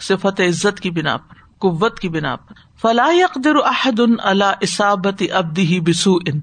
صفت 0.00 0.40
عزت 0.40 0.80
کی 0.80 0.90
بنا 0.90 1.16
پر، 1.16 1.34
قوت 1.58 2.00
کی 2.00 2.08
بنا 2.08 2.36
پر۔ 2.36 2.54
فلاح 2.82 3.14
اقدر 3.24 3.56
احد 3.56 4.00
اللہ 4.18 4.52
اسابت 4.60 5.22
ابدی 5.32 5.80
بسو 5.80 6.14
ان 6.14 6.40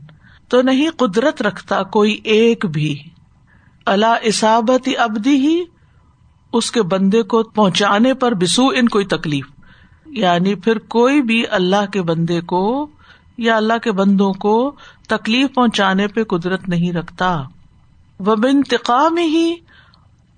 تو 0.49 0.61
نہیں 0.61 0.89
قدرت 0.89 1.41
رکھتا 1.41 1.83
کوئی 1.83 2.19
ایک 2.23 2.65
بھی۔ 2.65 3.03
اللہ 3.85 4.15
اسابت 4.21 4.89
ابدی 4.97 5.35
ہی 5.35 5.63
اس 6.53 6.71
کے 6.71 6.81
بندے 6.81 7.23
کو 7.23 7.43
پہنچانے 7.43 8.13
پر 8.13 8.33
بسو 8.33 8.67
ان 8.67 8.89
کوئی 8.89 9.05
تکلیف۔ 9.05 9.47
یعنی 10.05 10.55
پھر 10.55 10.77
کوئی 10.77 11.21
بھی 11.21 11.43
اللہ 11.49 11.85
کے 11.93 12.01
بندے 12.01 12.41
کو 12.41 12.87
یا 13.37 13.57
اللہ 13.57 13.77
کے 13.77 13.91
بندوں 13.91 14.33
کو 14.33 14.75
تکلیف 15.07 15.53
پہنچانے 15.55 16.07
پہ 16.07 16.23
قدرت 16.23 16.69
نہیں 16.69 16.93
رکھتا۔ 16.93 17.43
وہ 18.19 18.35
انتقام 18.43 19.17
ہی 19.17 19.55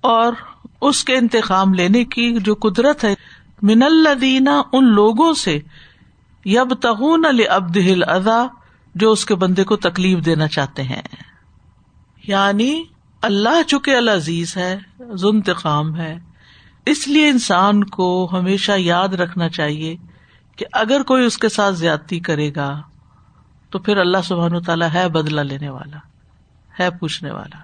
اور 0.01 0.33
اس 0.81 1.03
کے 1.03 1.15
انتقام 1.15 1.73
لینے 1.73 2.05
کی 2.05 2.37
جو 2.39 2.55
قدرت 2.55 3.03
ہے، 3.03 3.15
من 3.61 3.83
الدینہ 3.83 4.61
ان 4.73 4.85
لوگوں 4.93 5.33
سے۔ 5.33 5.59
یب 6.45 6.73
تہون 6.81 7.25
ابد 7.49 7.77
ادا 8.07 8.45
جو 8.95 9.11
اس 9.11 9.25
کے 9.25 9.35
بندے 9.35 9.63
کو 9.63 9.75
تکلیف 9.75 10.25
دینا 10.25 10.47
چاہتے 10.47 10.83
ہیں۔ 10.83 11.01
یعنی 12.27 12.83
اللہ 13.21 13.63
چکے 13.67 13.97
العزیز 13.97 14.57
ہے 14.57 14.77
ذنتقام 15.13 15.95
ہے، 15.95 16.19
اس 16.85 17.07
لیے 17.07 17.29
انسان 17.29 17.83
کو 17.83 18.29
ہمیشہ 18.33 18.71
یاد 18.77 19.07
رکھنا 19.07 19.49
چاہیے۔ 19.49 19.97
کہ 20.57 20.65
اگر 20.71 21.01
کوئی 21.03 21.25
اس 21.25 21.37
کے 21.37 21.49
ساتھ 21.49 21.75
زیادتی 21.75 22.19
کرے 22.19 22.51
گا 22.55 22.81
تو 23.69 23.79
پھر 23.79 23.97
اللہ 23.97 24.17
سبحان 24.23 24.55
و 24.55 24.59
تعالیٰ 24.59 24.87
ہے 24.93 25.09
بدلا 25.09 25.43
لینے 25.43 25.69
والا، 25.69 25.97
ہے 26.79 26.89
پوچھنے 26.91 27.31
والا۔ 27.31 27.57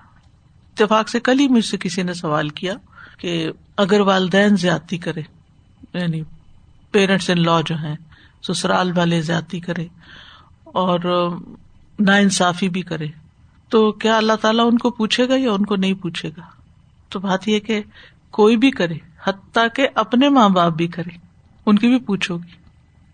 اتفاق 0.73 1.09
سے 1.09 1.19
کل 1.19 1.39
ہی 1.39 1.47
مجھ 1.47 1.65
سے 1.65 1.77
کسی 1.77 2.03
نے 2.03 2.13
سوال 2.13 2.50
کیا 2.50 2.73
کہ 3.17 3.51
اگر 3.77 4.00
والدین 4.00 4.55
زیادتی 4.55 4.97
کرے 4.97 5.21
یعنی 5.93 6.21
پیرنٹس 6.91 7.29
ان 7.29 7.41
لا 7.41 7.62
جو 7.62 7.75
ہیں، 7.75 7.95
سسرال 8.47 8.97
والے 8.97 9.21
زیادتی 9.21 9.59
کرے 9.59 9.88
اور 10.63 11.00
نا 12.00 12.15
انصافی 12.15 12.69
بھی 12.69 12.81
کرے، 12.81 13.07
تو 13.69 13.91
کیا 13.91 14.17
اللہ 14.17 14.33
تعالیٰ 14.33 14.65
ان 14.67 14.77
کو 14.77 14.89
پوچھے 14.89 15.29
گا 15.29 15.33
یا 15.38 15.51
ان 15.51 15.65
کو 15.65 15.75
نہیں 15.75 15.93
پوچھے 15.93 16.29
گا؟ 16.29 16.41
تو 17.09 17.19
بات 17.19 17.47
یہ 17.47 17.59
کہ 17.59 17.81
کوئی 18.31 18.57
بھی 18.57 18.71
کرے، 18.71 18.97
حتیٰ 19.23 19.67
کہ 19.75 19.88
اپنے 19.95 20.29
ماں 20.29 20.50
باپ 20.50 20.73
بھی 20.73 20.88
کرے، 20.88 21.17
ان 21.65 21.77
کی 21.77 21.88
بھی 21.88 22.00
پوچھو 22.00 22.38
گی۔ 22.38 22.62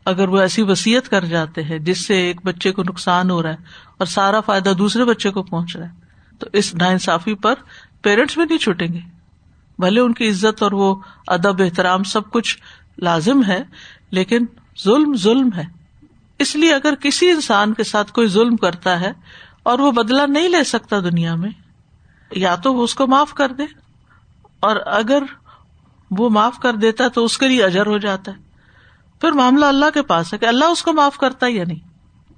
اگر 0.10 0.30
وہ 0.30 0.40
ایسی 0.40 0.62
وسیعت 0.62 1.10
کر 1.10 1.26
جاتے 1.26 1.64
ہیں 1.64 1.80
جس 1.80 2.06
سے 2.06 2.18
ایک 2.18 2.42
بچے 2.46 2.72
کو 2.72 2.84
نقصان 2.84 3.32
ہو 3.32 3.42
رہا 3.44 3.52
ہے 3.52 3.78
اور 3.98 4.08
سارا 4.08 4.40
فائدہ 4.42 4.74
دوسرے 4.78 5.06
بچے 5.06 5.30
کو 5.30 5.44
پہنچ 5.44 5.76
رہا 5.76 5.86
ہے، 5.86 6.38
تو 6.42 6.48
اس 6.54 6.74
نا 6.76 6.88
انصافی 6.88 7.36
پر 7.36 7.56
پیرنٹس 8.02 8.38
بھی 8.38 8.46
نہیں 8.46 8.58
چھوٹیں 8.58 8.88
گے۔ 8.88 9.00
بھلے 9.80 10.02
ان 10.02 10.14
کی 10.14 10.30
عزت 10.30 10.64
اور 10.64 10.72
وہ 10.72 10.96
ادب، 11.28 11.62
احترام 11.62 12.04
سب 12.04 12.30
کچھ 12.32 12.58
لازم 12.98 13.44
ہے، 13.44 13.62
لیکن 14.12 14.46
ظلم 14.84 15.16
ظلم 15.16 15.50
ہے۔ 15.58 15.66
اس 16.40 16.56
لیے 16.56 16.74
اگر 16.74 16.96
کسی 16.96 17.30
انسان 17.30 17.74
کے 17.74 17.84
ساتھ 17.84 18.12
کوئی 18.14 18.28
ظلم 18.28 18.56
کرتا 18.58 19.00
ہے 19.00 19.12
اور 19.64 19.80
وہ 19.80 19.92
بدلا 19.92 20.26
نہیں 20.26 20.50
لے 20.50 20.64
سکتا 20.64 21.00
دنیا 21.00 21.36
میں، 21.36 21.50
یا 22.32 22.56
تو 22.56 22.74
وہ 22.74 22.84
اس 22.84 22.96
کو 22.96 23.08
معاف 23.08 23.34
کر 23.34 23.52
دے، 23.52 23.64
اور 24.60 24.76
اگر 24.94 25.24
وہ 26.12 26.30
معاف 26.30 26.60
کر 26.60 26.76
دیتا 26.76 27.04
ہے 27.04 27.10
تو 27.10 27.24
اس 27.26 27.38
کے 27.38 27.48
لیے 27.48 27.64
اجر 27.64 27.88
ہو 27.88 27.98
جاتا 27.98 28.32
ہے۔ 28.32 28.49
پھر 29.22 29.32
معاملہ 29.32 29.66
اللہ 29.66 29.90
کے 29.94 30.02
پاس 30.02 30.34
ہے 30.34 30.38
کہ 30.38 30.46
اللہ 30.46 30.66
اس 30.66 30.84
کو 30.84 30.94
معاف 30.94 31.18
کرتا 31.18 31.46
ہے 31.46 31.52
یا 31.52 31.64
نہیں؟ 31.68 31.88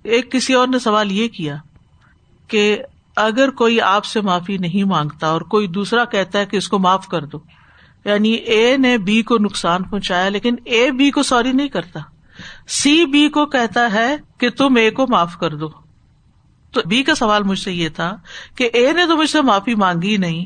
ایک 0.03 0.31
کسی 0.31 0.53
اور 0.53 0.67
نے 0.67 0.79
سوال 0.79 1.11
یہ 1.11 1.27
کیا 1.27 1.55
کہ 2.47 2.81
اگر 3.15 3.49
کوئی 3.49 3.81
آپ 3.81 4.05
سے 4.05 4.21
معافی 4.21 4.57
نہیں 4.57 4.83
مانگتا 4.83 5.27
اور 5.27 5.41
کوئی 5.41 5.67
دوسرا 5.67 6.05
کہتا 6.05 6.39
ہے 6.39 6.45
کہ 6.45 6.57
اس 6.57 6.67
کو 6.67 6.79
معاف 6.79 7.07
کر 7.07 7.25
دو 7.25 7.39
یعنی 8.05 8.33
اے 8.33 8.77
نے 8.77 8.97
بی 8.97 9.21
کو 9.21 9.37
نقصان 9.37 9.83
پہنچایا 9.83 10.29
لیکن 10.29 10.55
اے 10.65 10.91
بی 10.91 11.11
کو 11.11 11.23
سوری 11.23 11.51
نہیں 11.51 11.67
کرتا، 11.67 11.99
سی 12.67 13.05
بی 13.05 13.29
کو 13.29 13.45
کہتا 13.45 13.93
ہے 13.93 14.15
کہ 14.37 14.49
تم 14.49 14.75
اے 14.75 14.89
کو 14.91 15.05
معاف 15.09 15.37
کر 15.37 15.55
دو۔ 15.55 15.69
تو 16.71 16.81
بی 16.85 17.03
کا 17.03 17.15
سوال 17.15 17.43
مجھ 17.43 17.59
سے 17.59 17.71
یہ 17.71 17.89
تھا 17.89 18.17
کہ 18.55 18.69
اے 18.73 18.91
نے 18.93 19.05
تو 19.05 19.17
مجھ 19.17 19.29
سے 19.29 19.41
معافی 19.41 19.75
مانگی 19.75 20.17
نہیں، 20.17 20.45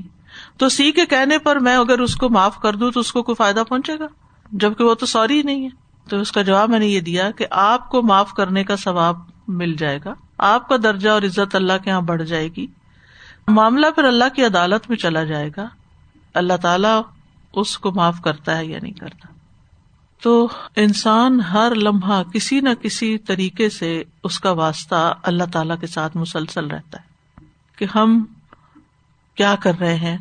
تو 0.57 0.69
سی 0.69 0.91
کے 0.91 1.05
کہنے 1.05 1.37
پر 1.37 1.59
میں 1.59 1.75
اگر 1.75 1.99
اس 1.99 2.15
کو 2.15 2.29
معاف 2.29 2.59
کر 2.61 2.75
دوں 2.75 2.91
تو 2.91 2.99
اس 2.99 3.11
کو 3.11 3.23
کوئی 3.23 3.35
فائدہ 3.35 3.63
پہنچے 3.69 3.99
گا؟ 3.99 4.07
جبکہ 4.51 4.83
وہ 4.83 4.93
تو 4.93 5.05
سوری 5.05 5.41
نہیں 5.41 5.63
ہے۔ 5.63 5.84
تو 6.09 6.19
اس 6.19 6.31
کا 6.31 6.41
جواب 6.41 6.69
میں 6.69 6.79
نے 6.79 6.87
یہ 6.87 7.01
دیا 7.01 7.31
کہ 7.31 7.45
آپ 7.51 7.89
کو 7.89 8.01
معاف 8.01 8.33
کرنے 8.33 8.63
کا 8.63 8.75
ثواب 8.75 9.19
مل 9.47 9.73
جائے 9.73 9.99
گا۔ 10.05 10.13
آپ 10.37 10.69
کا 10.69 10.75
درجہ 10.83 11.09
اور 11.09 11.21
عزت 11.21 11.55
اللہ 11.55 11.73
کے 11.83 11.89
یہاں 11.89 12.01
بڑھ 12.01 12.23
جائے 12.23 12.49
گی۔ 12.57 12.67
معاملہ 13.47 13.85
پھر 13.95 14.03
اللہ 14.03 14.23
کی 14.35 14.45
عدالت 14.45 14.89
میں 14.89 14.97
چلا 14.97 15.23
جائے 15.23 15.49
گا۔ 15.57 15.67
اللہ 16.33 16.57
تعالیٰ 16.61 17.01
اس 17.53 17.77
کو 17.77 17.91
معاف 17.91 18.21
کرتا 18.21 18.57
ہے 18.57 18.65
یا 18.65 18.79
نہیں 18.81 18.93
کرتا۔ 18.93 19.27
تو 20.21 20.47
انسان 20.75 21.41
ہر 21.41 21.73
لمحہ 21.75 22.23
کسی 22.23 22.59
نہ 22.59 22.69
کسی 22.81 23.17
طریقے 23.17 23.69
سے 23.69 24.03
اس 24.23 24.39
کا 24.39 24.51
واسطہ 24.51 25.13
اللہ 25.23 25.43
تعالی 25.53 25.73
کے 25.81 25.87
ساتھ 25.87 26.17
مسلسل 26.17 26.67
رہتا 26.67 26.97
ہے 27.01 27.07
کہ 27.77 27.85
ہم 27.95 28.25
کیا 29.35 29.55
کر 29.55 29.79
رہے 29.79 29.95
ہیں 29.95 30.17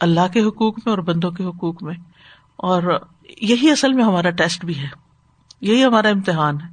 اللہ 0.00 0.28
کے 0.32 0.40
حقوق 0.40 0.74
میں 0.78 0.90
اور 0.90 0.98
بندوں 0.98 1.30
کے 1.30 1.44
حقوق 1.44 1.82
میں۔ 1.82 1.94
اور 2.56 2.82
یہی 3.40 3.70
اصل 3.70 3.92
میں 3.92 4.04
ہمارا 4.04 4.30
ٹیسٹ 4.30 4.64
بھی 4.64 4.78
ہے۔ 4.78 5.01
یہی 5.62 5.84
ہمارا 5.84 6.08
امتحان 6.08 6.60
ہے۔ 6.60 6.68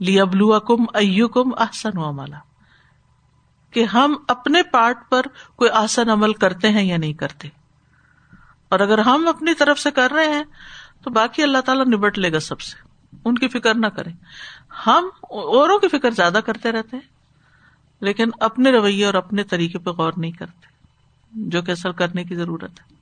لی 0.00 0.20
ابلو 0.20 0.60
کم 0.60 0.82
او 0.94 1.28
کم 1.28 1.54
آسن 1.58 1.98
و 1.98 2.08
عملہ 2.08 2.36
کہ 3.70 3.84
ہم 3.84 4.14
اپنے 4.28 4.62
پارٹ 4.62 5.10
پر 5.10 5.26
کوئی 5.56 5.70
آسن 5.70 6.10
عمل 6.10 6.32
کرتے 6.32 6.68
ہیں 6.68 6.82
یا 6.82 6.96
نہیں 6.96 7.12
کرتے۔ 7.12 7.48
اور 8.68 8.80
اگر 8.80 8.98
ہم 8.98 9.28
اپنی 9.28 9.54
طرف 9.54 9.78
سے 9.78 9.90
کر 9.90 10.12
رہے 10.12 10.26
ہیں، 10.26 10.42
تو 11.02 11.10
باقی 11.10 11.42
اللہ 11.42 11.58
تعالیٰ 11.58 11.86
نبٹ 11.86 12.18
لے 12.18 12.32
گا 12.32 12.40
سب 12.40 12.60
سے۔ 12.60 12.76
ان 13.24 13.38
کی 13.38 13.48
فکر 13.48 13.74
نہ 13.74 13.86
کریں۔ 13.86 14.12
ہم 14.86 15.08
اوروں 15.20 15.78
کی 15.78 15.88
فکر 15.88 16.10
زیادہ 16.10 16.40
کرتے 16.46 16.72
رہتے 16.72 16.96
ہیں، 16.96 17.08
لیکن 18.00 18.28
اپنے 18.40 18.70
رویے 18.70 19.06
اور 19.06 19.14
اپنے 19.14 19.44
طریقے 19.44 19.78
پہ 19.78 19.90
غور 19.90 20.12
نہیں 20.16 20.32
کرتے، 20.32 20.66
جو 21.32 21.62
کہ 21.62 21.70
اثر 21.70 21.92
کرنے 21.92 22.24
کی 22.24 22.34
ضرورت 22.34 22.80
ہے۔ 22.80 23.00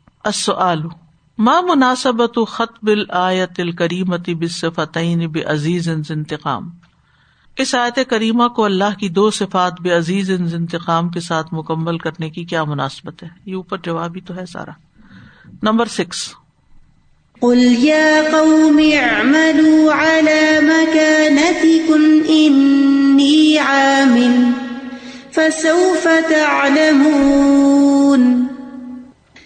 آلو 0.57 1.08
ماں 1.39 1.63
مناسبت 1.63 2.39
خط 2.49 2.79
بل 2.83 3.11
آیت 3.11 3.51
الکریمتی 3.59 4.35
بصفتعین 4.35 5.19
بے 5.19 5.43
عزیز 5.43 5.89
انتقام۔ 5.89 6.71
اس 7.57 7.75
آیت 7.75 7.99
کریمہ 8.09 8.49
کو 8.49 8.65
اللہ 8.65 8.99
کی 8.99 9.09
دو 9.09 9.31
صفات 9.31 9.81
بے 9.81 9.91
عزیز 9.91 10.31
انتقام 10.31 11.09
کے 11.09 11.21
ساتھ 11.21 11.55
مکمل 11.55 11.99
کرنے 11.99 12.31
کی 12.31 12.45
کیا 12.45 12.65
مناسبت 12.65 13.23
ہے؟ 13.23 13.29
یہ 13.47 13.55
اوپر 13.55 13.79
جواب 13.79 14.17
ہی 14.17 14.21
تو 14.21 14.37
ہے 14.37 14.47
سارا۔ 14.47 14.71
Number 15.63 15.87
six. 15.87 16.35
قل 17.41 17.85
يا 17.85 18.23
قوم 18.33 18.81
اعملوا 18.95 19.95
على 19.95 20.59
مكانتكم 20.63 22.19
إني 22.29 23.57
عامل، 23.57 24.51
فسوف 25.31 26.05
تعلمون۔ 26.05 28.47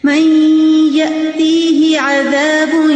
من 0.05 0.72
يأتيه 0.95 2.01
عذاب 2.01 2.91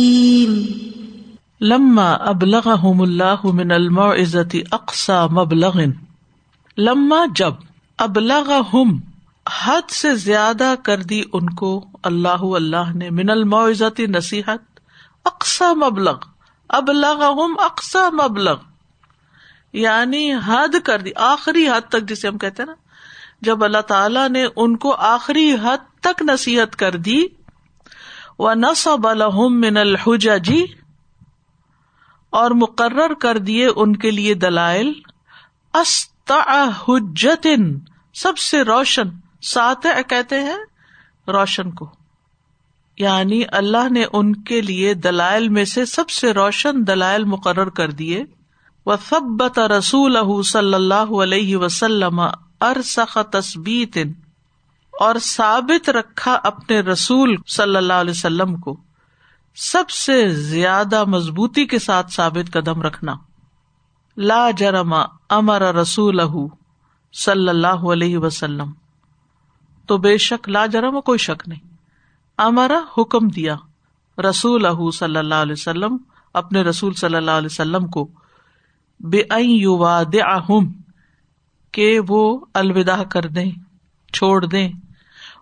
لما 1.60 2.30
ابلغهم 2.30 3.02
الله 3.02 3.52
من 3.52 3.72
الموعظة 3.72 4.62
اقصى 4.72 5.28
مبلغ، 5.32 5.86
لما 6.78 7.26
جب 7.36 7.54
ابلغهم 7.98 9.00
حد 9.46 9.90
سے 9.90 10.14
زیادہ 10.14 10.74
کر 10.82 11.02
دی 11.02 11.22
ان 11.32 11.50
کو، 11.50 11.84
اللہ 12.02 12.44
اللہ 12.58 12.94
نے 12.94 13.10
من 13.10 13.30
المعزتی 13.30 14.06
نصیحت 14.06 14.80
اقسا 15.24 15.72
مبلغ 15.72 16.16
ابلغهم 16.70 17.54
اقسا 17.58 18.10
مبلغ. 18.10 18.56
یعنی 19.74 20.34
حد 20.46 20.74
کر 20.84 20.98
دی، 20.98 21.10
آخری 21.16 21.68
حد 21.68 21.88
تک 21.88 22.02
جسے 22.02 22.28
ہم 22.28 22.38
کہتے 22.38 22.62
ہیں 22.62 22.66
نا۔ 22.66 22.74
جب 23.40 23.64
اللہ 23.64 23.80
تعالی 23.80 24.28
نے 24.30 24.46
ان 24.56 24.76
کو 24.76 24.94
آخری 24.94 25.54
حد 25.54 26.00
تک 26.00 26.22
نصیحت 26.22 26.76
کر 26.76 26.96
دی 26.96 27.26
وہ 28.38 28.54
نصب 28.54 29.06
الحم 29.08 29.60
من 29.60 29.76
الحجا 29.76 30.36
جی 30.36 30.66
اور 32.30 32.50
مقرر 32.50 33.14
کر 33.14 33.38
دیے 33.38 33.68
ان 33.76 33.96
کے 33.96 34.10
لیے 34.10 34.34
دلائل۔ 34.34 34.92
حجتن 36.54 37.78
سب 38.14 38.38
سے 38.38 38.62
روشن 38.62 39.08
سات 39.42 39.86
کہتے 40.08 40.40
ہیں، 40.40 40.56
روشن 41.28 41.70
کو۔ 41.70 41.90
یعنی 42.98 43.42
اللہ 43.48 43.88
نے 43.90 44.04
ان 44.12 44.42
کے 44.42 44.60
لیے 44.60 44.94
دلائل 44.94 45.48
میں 45.48 45.64
سے 45.64 45.84
سب 45.84 46.10
سے 46.10 46.32
روشن 46.32 46.86
دلائل 46.86 47.24
مقرر 47.24 47.68
کر 47.68 47.90
دیے۔ 47.90 48.24
و 48.86 48.96
سبت 48.96 49.58
رسول 49.58 50.42
صلی 50.42 50.74
اللہ 50.74 51.22
علیہ 51.22 51.56
وسلم 51.56 52.20
ارسخ 52.60 53.18
تصبیت 53.30 53.98
اور 54.92 55.14
ثابت 55.18 55.90
رکھا 55.90 56.40
اپنے 56.44 56.80
رسول 56.80 57.36
صلی 57.46 57.76
اللہ 57.76 57.92
علیہ 57.92 58.10
وسلم 58.10 58.56
کو 58.56 58.76
سب 59.56 59.90
سے 59.90 60.28
زیادہ 60.28 61.04
مضبوطی 61.04 61.66
کے 61.66 61.78
ساتھ 61.78 62.12
ثابت 62.12 62.52
قدم 62.52 62.82
رکھنا۔ 62.82 63.14
لا 64.16 64.50
جرم 64.50 64.94
امر 65.28 65.62
رسول 65.62 66.20
صلی 67.12 67.48
اللہ 67.48 67.90
علیہ 67.92 68.18
وسلم۔ 68.18 68.72
تو 69.86 69.98
بے 69.98 70.18
شک 70.18 70.48
لا 70.48 70.66
جرم 70.66 71.00
کوئی 71.00 71.18
شک 71.18 71.48
نہیں۔ 71.48 71.76
امرا 72.38 72.80
حکم 72.98 73.28
دیا 73.28 73.56
رسول 74.30 74.66
صلی 74.90 75.16
اللہ 75.16 75.34
علیہ 75.34 75.52
وسلم، 75.52 75.96
اپنے 76.34 76.62
رسول 76.62 76.94
صلی 76.94 77.16
اللہ 77.16 77.30
علیہ 77.30 77.48
وسلم 77.50 77.86
کو 77.86 78.08
بے 79.00 79.22
اہم 79.30 80.72
کہ 81.72 82.00
وہ 82.08 82.44
الوداع 82.54 83.02
کر 83.02 83.26
دیں، 83.26 83.50
چھوڑ 84.12 84.46
دیں۔ 84.46 84.72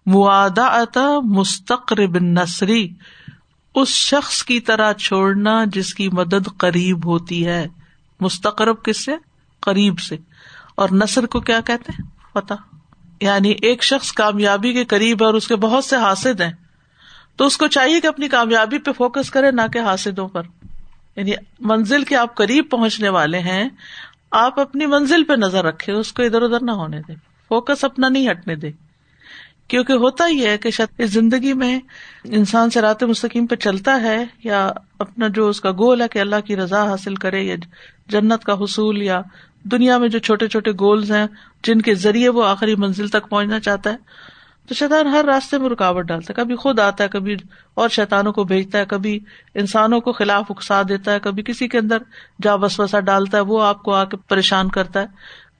اتا 0.06 1.20
مستقرب 1.24 2.18
نسری 2.18 2.88
اس 3.74 3.88
شخص 3.88 4.44
کی 4.44 4.60
طرح 4.60 4.92
چھوڑنا 4.92 5.64
جس 5.66 5.94
کی 5.94 6.08
مدد 6.08 6.48
قریب 6.58 7.06
ہوتی 7.06 7.46
ہے۔ 7.46 7.66
مستقرب 8.20 8.84
کس 8.84 9.04
سے؟ 9.04 9.12
قریب 9.60 9.98
سے۔ 9.98 10.16
اور 10.74 10.88
نثر 10.92 11.26
کو 11.26 11.40
کیا 11.40 11.60
کہتے 11.60 11.92
ہیں؟ 11.92 12.34
پتا 12.34 12.54
یعنی 13.20 13.50
ایک 13.50 13.84
شخص 13.84 14.12
کامیابی 14.12 14.72
کے 14.72 14.84
قریب 14.84 15.20
ہے 15.20 15.26
اور 15.26 15.34
اس 15.34 15.48
کے 15.48 15.56
بہت 15.56 15.84
سے 15.84 15.96
حاصل 15.96 16.42
ہیں۔ 16.42 16.52
تو 17.36 17.46
اس 17.46 17.56
کو 17.56 17.66
چاہیے 17.66 18.00
کہ 18.00 18.06
اپنی 18.06 18.28
کامیابی 18.28 18.78
پہ 18.78 18.92
فوکس 18.92 19.30
کرے، 19.30 19.50
نہ 19.50 19.60
کہ 19.72 19.78
حاصلوں 19.78 20.28
پر۔ 20.28 20.42
یعنی 21.16 21.32
منزل 21.60 22.04
کے 22.04 22.16
آپ 22.16 22.34
قریب 22.34 22.64
پہنچنے 22.70 23.08
والے 23.08 23.38
ہیں، 23.38 23.68
آپ 24.30 24.60
اپنی 24.60 24.86
منزل 24.86 25.24
پہ 25.24 25.32
نظر 25.32 25.64
رکھے، 25.64 25.92
اس 25.92 26.12
کو 26.12 26.22
ادھر 26.22 26.42
ادھر 26.42 26.62
نہ 26.62 26.70
ہونے 26.70 27.00
دے 27.08 27.12
فوکس 27.48 27.84
اپنا 27.84 28.08
نہیں 28.08 28.30
ہٹنے 28.30 28.54
دے 28.54 28.70
کیونکہ 29.68 29.92
ہوتا 29.92 30.26
ہی 30.28 30.46
ہے 30.46 30.58
کہ 30.58 30.70
شاید 30.70 31.00
اس 31.00 31.10
زندگی 31.10 31.52
میں 31.52 31.80
انسان 32.24 32.70
سے 32.70 32.80
رات 32.80 33.02
مستقیم 33.02 33.46
پہ 33.46 33.54
چلتا 33.54 34.02
ہے 34.02 34.24
یا 34.44 34.72
اپنا 34.98 35.28
جو 35.28 35.48
اس 35.48 35.60
کا 35.60 35.70
گول 35.70 36.02
ہے 36.02 36.08
کہ 36.08 36.18
اللہ 36.18 36.40
کی 36.44 36.56
رضا 36.56 36.90
حاصل 36.90 37.14
کرے 37.14 37.40
یا 37.40 37.56
جنت 38.08 38.44
کا 38.44 38.52
حصول 38.52 39.02
یا 39.02 39.22
دنیا 39.62 39.98
میں 39.98 40.08
جو 40.08 40.18
چھوٹے 40.18 40.48
چھوٹے 40.48 40.70
گولز 40.70 41.12
ہیں، 41.12 41.26
جن 41.64 41.82
کے 41.82 41.94
ذریعے 41.94 42.28
وہ 42.28 42.44
آخری 42.44 42.74
منزل 42.76 43.08
تک 43.08 43.28
پہنچنا 43.28 43.60
چاہتا 43.60 43.90
ہے۔ 43.90 43.96
تو 44.68 44.74
شیطان 44.74 45.06
ہر 45.06 45.24
راستے 45.24 45.58
میں 45.58 45.68
رکاوٹ 45.68 46.04
ڈالتا 46.04 46.26
ہے۔ 46.30 46.34
کبھی 46.34 46.56
خود 46.56 46.78
آتا 46.78 47.04
ہے، 47.04 47.08
کبھی 47.08 47.36
اور 47.74 47.88
شیطانوں 47.88 48.32
کو 48.32 48.44
بھیجتا 48.44 48.78
ہے، 48.78 48.84
کبھی 48.84 49.20
انسانوں 49.54 50.00
کو 50.00 50.12
خلاف 50.12 50.44
اکسا 50.50 50.82
دیتا 50.88 51.12
ہے، 51.12 51.20
کبھی 51.20 51.42
کسی 51.42 51.68
کے 51.68 51.78
اندر 51.78 51.98
جا 52.42 52.56
بس 52.56 52.80
وسا 52.80 53.00
ڈالتا 53.00 53.38
ہے، 53.38 53.42
وہ 53.42 53.62
آپ 53.62 53.82
کو 53.82 53.94
آ 53.94 54.04
کے 54.04 54.16
پریشان 54.16 54.68
کرتا 54.68 55.00
ہے۔ 55.00 55.06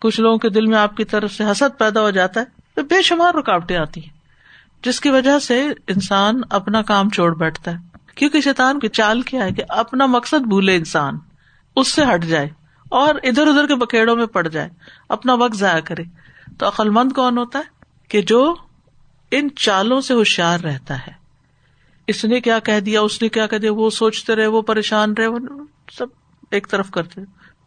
کچھ 0.01 0.21
لوگوں 0.21 0.38
کے 0.38 0.49
دل 0.49 0.67
میں 0.67 0.79
آپ 0.79 0.97
کی 0.97 1.05
طرف 1.05 1.33
سے 1.33 1.45
حسد 1.45 1.79
پیدا 1.79 2.01
ہو 2.01 2.11
جاتا 2.11 2.41
ہے۔ 2.41 2.45
تو 2.75 2.83
بے 2.83 3.03
شمار 3.03 3.35
رکاوٹیں 3.35 3.77
آتی 3.77 4.03
ہیں۔ 4.03 4.11
جس 4.85 5.01
کی 5.01 5.11
وجہ 5.11 5.38
سے 5.38 5.69
انسان 5.87 6.41
اپنا 6.51 6.83
کام 6.83 7.11
چھوڑ 7.11 7.35
بیٹھتا 7.35 7.71
ہے۔ 7.71 7.77
کیونکہ 8.15 8.41
شیطان 8.41 8.79
کی 8.79 8.88
چال 8.88 9.23
کیا 9.23 9.45
ہے 9.45 9.51
کہ 9.51 9.62
اپنا 9.69 10.07
مقصد 10.07 10.47
بھولے 10.47 10.77
انسان، 10.77 11.19
اس 11.77 11.88
سے 11.88 12.03
ہٹ 12.15 12.25
جائے 12.25 12.49
اور 12.88 13.15
ادھر 13.23 13.47
ادھر 13.47 13.67
کے 13.67 13.75
بکیڑوں 13.75 14.17
میں 14.17 14.27
پڑ 14.27 14.49
جائے، 14.49 14.69
اپنا 15.09 15.35
وقت 15.35 15.57
ضائع 15.57 15.81
کرے۔ 15.81 16.03
تو 16.59 16.69
عقل 16.69 16.91
مند 16.91 17.12
کون 17.12 17.38
ہوتا 17.38 17.59
ہے؟ 17.59 17.65
کہ 18.09 18.23
جو 18.23 18.55
ان 19.33 19.49
چالوں 19.57 20.01
سے 20.01 20.14
ہوشیار 20.14 20.61
رہتا 20.61 20.99
ہے۔ 20.99 21.12
اس 22.07 22.25
نے 22.25 22.40
کیا 22.40 22.59
کہہ 22.59 22.81
دیا؟ 22.81 23.01
اس 23.01 23.23
نے 23.23 23.29
کیا 23.29 23.47
کہہ 23.47 23.59
دیا؟ 23.59 23.73
وہ 23.73 23.90
سوچتے 23.90 24.37
رہے، 24.37 24.47
وہ 24.47 24.62
پریشان 24.62 25.12
رہے، 25.12 25.27
وہ 25.27 25.38
سب 25.92 26.07
ایک 26.51 26.68
طرف 26.68 26.90
کرتے۔ 26.90 27.21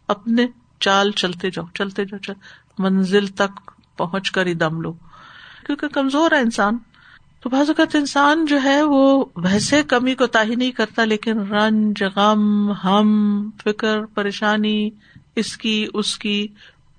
اپنے 0.08 0.46
چال 0.80 1.10
چلتے 1.10 1.50
جاؤ 1.50 1.64
چلتے 1.74 2.04
جاؤ، 2.04 2.18
چل۔ 2.18 2.32
منزل 2.78 3.26
تک 3.26 3.70
پہنچ 3.96 4.30
کر 4.30 4.46
ہی 4.46 4.54
دم 4.54 4.80
لو۔ 4.80 4.92
کیونکہ 5.66 5.88
کمزور 5.88 6.30
ہے 6.30 6.38
انسان۔ 6.38 6.78
تو 7.40 7.50
بعض 7.50 7.68
اوقات 7.68 7.96
انسان 7.96 8.46
جو 8.46 8.62
ہے، 8.62 8.82
وہ 8.82 9.24
ویسے 9.36 9.82
کمی 9.82 10.14
کو 10.14 10.26
تاہی 10.26 10.54
نہیں 10.54 10.70
کرتا، 10.70 11.04
لیکن 11.04 11.38
رنج، 11.38 12.04
غم، 12.16 12.72
ہم، 12.72 13.50
فکر، 13.64 14.06
پریشانی، 14.06 14.90
اس 15.36 15.56
کی 15.56 15.86
اس 15.94 16.18
کی 16.18 16.46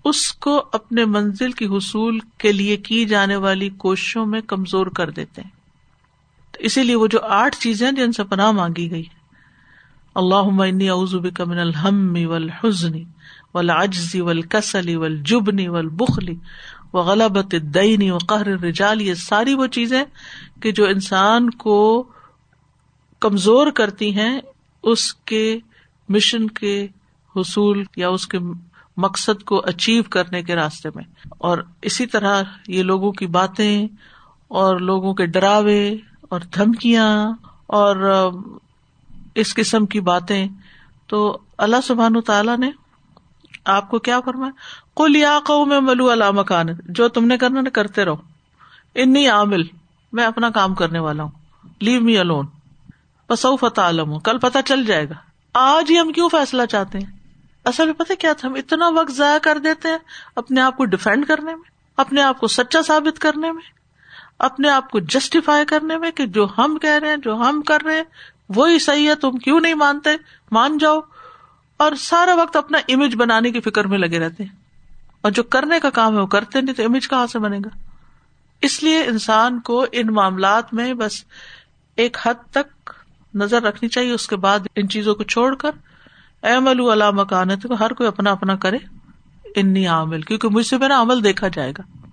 اس 0.10 0.32
کو 0.36 0.54
اپنے 0.72 1.06
منزل 1.08 1.52
کی 1.52 1.66
حصول 1.68 2.20
کے 2.38 2.52
لیے 2.52 2.78
کی 2.78 3.04
جانے 3.06 3.36
والی 3.44 3.70
کوششوں 3.78 4.26
میں 4.26 4.42
کمزور 4.48 4.88
کر 4.98 5.10
دیتے 5.10 5.42
ہیں۔ 5.42 5.56
اسی 6.60 6.84
لیے 6.84 6.96
وہ 6.96 7.08
جو 7.08 7.20
آٹھ 7.34 7.56
چیزیں 7.58 7.92
جن 7.92 8.12
سے 8.12 8.24
پناہ 8.24 8.52
مانگی 8.52 8.90
گئی 8.92 9.04
اللہ 10.16 10.50
بک 11.16 11.42
من 11.42 11.60
الحم 11.60 12.16
والحزن 12.30 12.98
والعجز 13.54 14.16
والکسل 14.22 14.96
والجبن 14.98 15.68
والبخل 15.68 16.34
وغلبت 16.94 17.54
الدین 17.54 18.10
وقہر 18.12 18.48
الرجال، 18.48 19.02
یہ 19.02 19.14
ساری 19.14 19.54
وہ 19.54 19.68
چیزیں 19.68 20.04
کہ 20.62 20.72
جو 20.72 20.86
انسان 20.86 21.50
کو 21.60 21.78
کمزور 23.22 23.72
کرتی 23.72 24.12
ہیں 24.16 24.40
اس 24.84 25.14
کے 25.14 25.46
مشن 26.10 26.48
کے 26.48 26.76
حصول 27.36 27.84
یا 27.96 28.10
اس 28.10 28.28
کے 28.28 28.38
مقصد 28.98 29.44
کو 29.44 29.62
اچیو 29.66 30.04
کرنے 30.04 30.44
کے 30.44 30.56
راستے 30.56 30.90
میں۔ 30.96 31.04
اور 31.30 31.58
اسی 31.82 32.06
طرح 32.06 32.44
یہ 32.68 32.84
لوگوں 32.84 33.12
کی 33.12 33.28
باتیں 33.28 33.88
اور 34.48 34.80
لوگوں 34.80 35.14
کے 35.14 35.26
ڈراوے 35.26 35.96
اور 36.22 36.40
دھمکیاں 36.56 37.34
اور 37.68 38.22
اس 39.36 39.56
قسم 39.56 39.86
کی 39.86 40.00
باتیں۔ 40.00 40.48
تو 41.08 41.38
اللہ 41.58 41.76
سبحان 41.84 42.22
تعالیٰ 42.22 42.58
نے 42.58 42.72
آپ 43.66 43.90
کو 43.90 44.00
کیا 44.00 44.20
فرمایا؟ 44.22 44.52
کل 44.96 45.16
یا 45.16 45.40
کو 45.48 45.66
میں 45.66 45.80
ملو 45.80 46.10
اللہ 46.10 46.32
مکان 46.32 46.66
جو 46.90 47.08
تم 47.08 47.26
نے 47.26 47.38
کرنا 47.38 47.62
کرتے 47.74 48.06
رہو۔ 48.06 48.16
انی 48.96 49.28
عامل۔ 49.28 49.64
میں 50.14 50.26
اپنا 50.26 50.50
کام 50.50 50.76
کرنے 50.76 51.00
والا 51.00 51.24
ہوں۔ 51.24 51.32
لیو 51.82 52.02
می 52.02 52.18
الون 52.18 52.46
بسو 53.30 53.56
فتح 53.56 53.82
عالم 53.82 54.12
ہوں 54.12 54.20
کل 54.20 54.38
پتا 54.38 54.62
چل 54.62 54.86
جائے 54.86 55.10
گا۔ 55.10 55.14
آج 55.54 55.92
ہی 55.92 56.00
ہم 56.00 56.12
کیوں 56.12 56.30
فیصلہ 56.30 56.66
چاہتے 56.66 57.00
ہیں؟ 57.00 57.17
اصل 57.68 57.86
میں 57.86 57.94
پتا 57.94 58.14
کیا 58.14 58.34
تھا؟ 58.34 58.48
ہم 58.48 58.54
اتنا 58.54 58.88
وقت 58.88 59.12
ضائع 59.12 59.38
کر 59.38 59.58
دیتے 59.58 59.88
ہیں 59.88 59.98
اپنے 60.36 60.62
آپ 60.62 60.78
کو 60.78 60.86
ڈیفینڈ 60.86 61.28
کرنے 61.28 61.56
میں، 61.56 61.64
اپنے 61.98 62.22
آپ 62.22 62.40
کو 62.40 62.48
سچا 62.48 62.82
ثابت 62.82 63.20
کرنے 63.20 63.52
میں، 63.52 63.62
اپنے 64.40 64.70
آپ 64.70 64.92
کو 64.92 65.00
جسٹیفائی 65.00 65.66
کرنے 65.66 65.98
میں 65.98 66.12
کہ 66.12 66.26
جو 66.26 66.48
ہم 66.58 66.78
کہہ 66.82 66.90
رہے 66.90 67.10
ہیں، 67.10 67.18
جو 67.18 67.36
ہم 67.36 67.62
کر 67.62 67.82
رہے 67.86 67.96
ہیں، 67.96 68.04
وہی 68.50 68.80
صحیح 68.80 69.10
ہے، 69.10 69.16
تم 69.16 69.32
کیوں 69.32 69.60
نہیں 69.60 69.74
مانتے؟ 69.74 70.10
مان 70.52 70.78
جاؤ۔ 70.78 71.00
اور 71.78 71.92
سارا 71.96 72.34
وقت 72.34 72.56
اپنا 72.56 72.78
امیج 72.90 73.16
بنانے 73.16 73.52
کی 73.52 73.62
فکر 73.62 73.86
میں 73.86 73.98
لگے 73.98 74.20
رہتے 74.20 74.44
ہیں۔ 74.44 74.56
اور 75.22 75.32
جو 75.32 75.44
کرنے 75.44 75.80
کا 75.80 75.90
کام 75.90 76.16
ہے، 76.16 76.22
وہ 76.22 76.28
کرتے 76.28 76.62
نہیں 76.62 76.76
تو 76.76 76.84
امیج 76.84 77.10
کہاں 77.10 77.28
سے 77.28 77.40
بنے 77.40 77.58
گا؟ 77.58 77.80
اس 78.62 78.84
لیے 78.84 79.04
انسان 79.04 79.60
کو 79.60 79.86
ان 79.92 80.08
معاملات 80.08 80.74
میں 80.74 80.94
بس 80.94 81.24
ایک 81.96 82.18
حد 82.22 82.34
تک 82.52 82.90
نظر 83.36 83.62
رکھنی 83.62 83.90
چاہیے، 83.90 84.12
اس 84.12 84.28
کے 84.28 84.36
بعد 84.36 84.60
ان 84.76 84.90
چیزوں 84.90 85.16
کو 85.16 85.24
چھوڑ 85.24 85.56
کر 85.56 85.72
ایم 86.48 86.68
اللہ 86.68 87.12
مکانت 87.12 87.64
کو 87.64 87.74
ہر 87.74 87.94
کوئی 87.94 88.08
اپنا 88.08 88.32
اپنا 88.32 88.56
کرے۔ 88.56 88.78
انی 89.56 89.88
عامل، 89.88 90.22
کیونکہ 90.22 90.48
مجھ 90.48 90.66
سے 90.66 90.78
میرا 90.78 91.02
عمل 91.02 91.24
دیکھا 91.24 91.48
جائے 91.48 91.72
گا۔ 91.72 92.08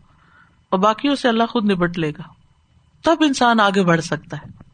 اور 0.71 0.79
باقیوں 0.79 1.15
سے 1.15 1.29
اللہ 1.29 1.43
خود 1.49 1.71
نبٹ 1.71 1.99
لے 1.99 2.11
گا۔ 2.11 2.23
تب 3.03 3.17
انسان 3.21 3.61
آگے 3.61 3.83
بڑھ 3.83 4.01
سکتا 4.01 4.37
ہے۔ 4.37 4.65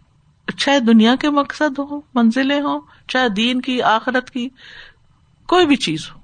چاہے 0.56 0.80
دنیا 0.80 1.16
کے 1.16 1.30
مقصد 1.30 1.78
ہو، 1.78 2.00
منزلیں 2.14 2.60
ہوں، 2.60 2.80
چاہے 3.08 3.28
دین 3.28 3.60
کی، 3.60 3.82
آخرت 3.82 4.30
کی، 4.30 4.48
کوئی 5.48 5.66
بھی 5.66 5.76
چیز 5.76 6.10
ہو۔ 6.14 6.20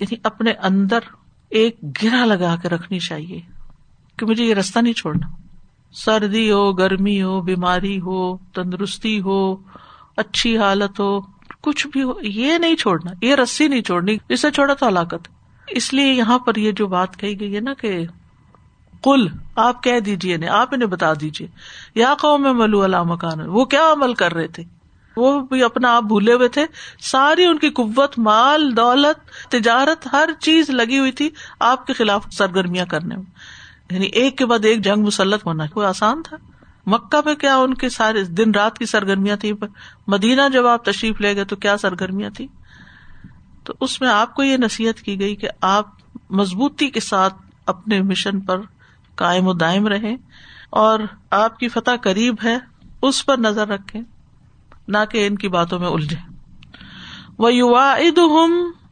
یعنی 0.00 0.16
اپنے 0.22 0.50
اندر 0.50 0.98
ایک 1.48 1.76
گرا 2.02 2.24
لگا 2.24 2.56
کے 2.62 2.68
رکھنی 2.68 2.98
چاہیے 2.98 3.40
کہ 4.16 4.26
مجھے 4.26 4.44
یہ 4.44 4.54
رستہ 4.54 4.78
نہیں 4.78 4.92
چھوڑنا۔ 4.92 5.26
سردی 5.92 6.50
ہو، 6.50 6.72
گرمی 6.72 7.22
ہو، 7.22 7.40
بیماری 7.40 8.00
ہو، 8.00 8.36
تندرستی 8.36 9.20
ہو، 9.20 9.56
اچھی 10.16 10.58
حالت 10.58 11.00
ہو 11.00 11.35
کچھ 11.66 11.86
بھی 11.86 12.02
ہو، 12.02 12.12
یہ 12.22 12.58
نہیں 12.58 12.76
چھوڑنا، 12.76 13.10
یہ 13.22 13.34
رسی 13.34 13.68
نہیں 13.68 13.82
چھوڑنی، 13.82 14.16
اسے 14.28 14.50
چھوڑا 14.50 14.74
تو 14.74 14.88
ہلاکت۔ 14.88 15.28
اس 15.66 15.94
لیے 15.94 16.12
یہاں 16.12 16.38
پر 16.38 16.56
یہ 16.56 16.72
جو 16.72 16.86
بات 16.86 17.16
کہی 17.16 17.40
گئی 17.40 17.54
ہے 17.54 17.60
نا 17.60 17.74
کہ 17.74 18.06
کل 19.02 19.26
آپ 19.56 19.82
کہہ 19.82 20.00
دیجیے 20.00 20.36
نا 20.36 20.46
آپ 20.50 20.74
انہیں 20.74 20.88
بتا 20.88 21.12
دیجیے 21.20 21.48
یا 21.94 22.14
قوم 22.20 22.42
میں 22.42 22.52
ملو 22.52 22.82
اللہ 22.82 23.02
مکان، 23.02 23.40
وہ 23.40 23.64
کیا 23.64 23.92
عمل 23.92 24.14
کر 24.14 24.34
رہے 24.34 24.46
تھے؟ 24.46 24.62
وہ 25.16 25.40
بھی 25.40 25.64
اپنا 25.64 25.96
آپ 25.96 26.02
بھولے 26.02 26.32
ہوئے 26.32 26.48
تھے۔ 26.48 26.66
ساری 27.00 27.44
ان 27.44 27.58
کی 27.58 27.70
قوت، 27.70 28.18
مال، 28.18 28.76
دولت، 28.76 29.50
تجارت، 29.50 30.08
ہر 30.12 30.28
چیز 30.40 30.70
لگی 30.70 30.98
ہوئی 30.98 31.12
تھی 31.12 31.30
آپ 31.60 31.86
کے 31.86 31.92
خلاف 31.92 32.26
سرگرمیاں 32.32 32.86
کرنے 32.86 33.16
میں۔ 33.16 33.24
یعنی 33.90 34.06
ایک 34.06 34.38
کے 34.38 34.46
بعد 34.46 34.64
ایک 34.64 34.84
جنگ 34.84 35.02
مسلط 35.02 35.46
ہونا، 35.46 35.66
کوئی 35.66 35.86
آسان 35.86 36.22
تھا؟ 36.22 36.36
مکہ 36.86 37.20
میں 37.24 37.34
کیا 37.34 37.56
ان 37.56 37.74
کے 37.74 37.88
سارے 37.88 38.22
دن 38.38 38.50
رات 38.50 38.78
کی 38.78 38.86
سرگرمیاں 38.86 39.36
تھی 39.36 39.52
مدینہ 40.08 40.42
جب 40.52 40.66
آپ 40.66 40.84
تشریف 40.84 41.20
لے 41.20 41.34
گئے 41.36 41.44
تو 41.44 41.56
کیا 41.56 41.76
سرگرمیاں 41.76 42.30
تھی 42.30 42.46
تو 43.64 43.74
اس 43.80 44.00
میں 44.00 44.08
آپ 44.08 44.34
کو 44.34 44.42
یہ 44.42 44.56
نصیحت 44.56 45.00
کی 45.00 45.18
گئی 45.20 45.34
کہ 45.36 45.48
آپ 45.60 45.86
مضبوطی 46.30 46.90
کے 46.90 47.00
ساتھ 47.00 47.34
اپنے 47.66 48.00
مشن 48.02 48.40
پر 48.40 48.60
کائم 49.18 49.46
و 49.46 49.52
دائم 49.54 49.86
رہے 49.88 50.14
اور 50.76 51.00
آپ 51.30 51.58
کی 51.58 51.68
فتح 51.68 51.96
قریب 52.02 52.34
ہے، 52.44 52.56
اس 53.02 53.24
پر 53.26 53.38
نظر 53.38 53.68
رکھے 53.68 54.00
نہ 54.88 54.98
کہ 55.10 55.26
ان 55.26 55.36
کی 55.36 55.48
باتوں 55.48 55.78
میں 55.78 55.88
الجھے 55.88 56.16
وہ 57.38 57.52
یوا 57.54 57.94
عید 57.96 58.18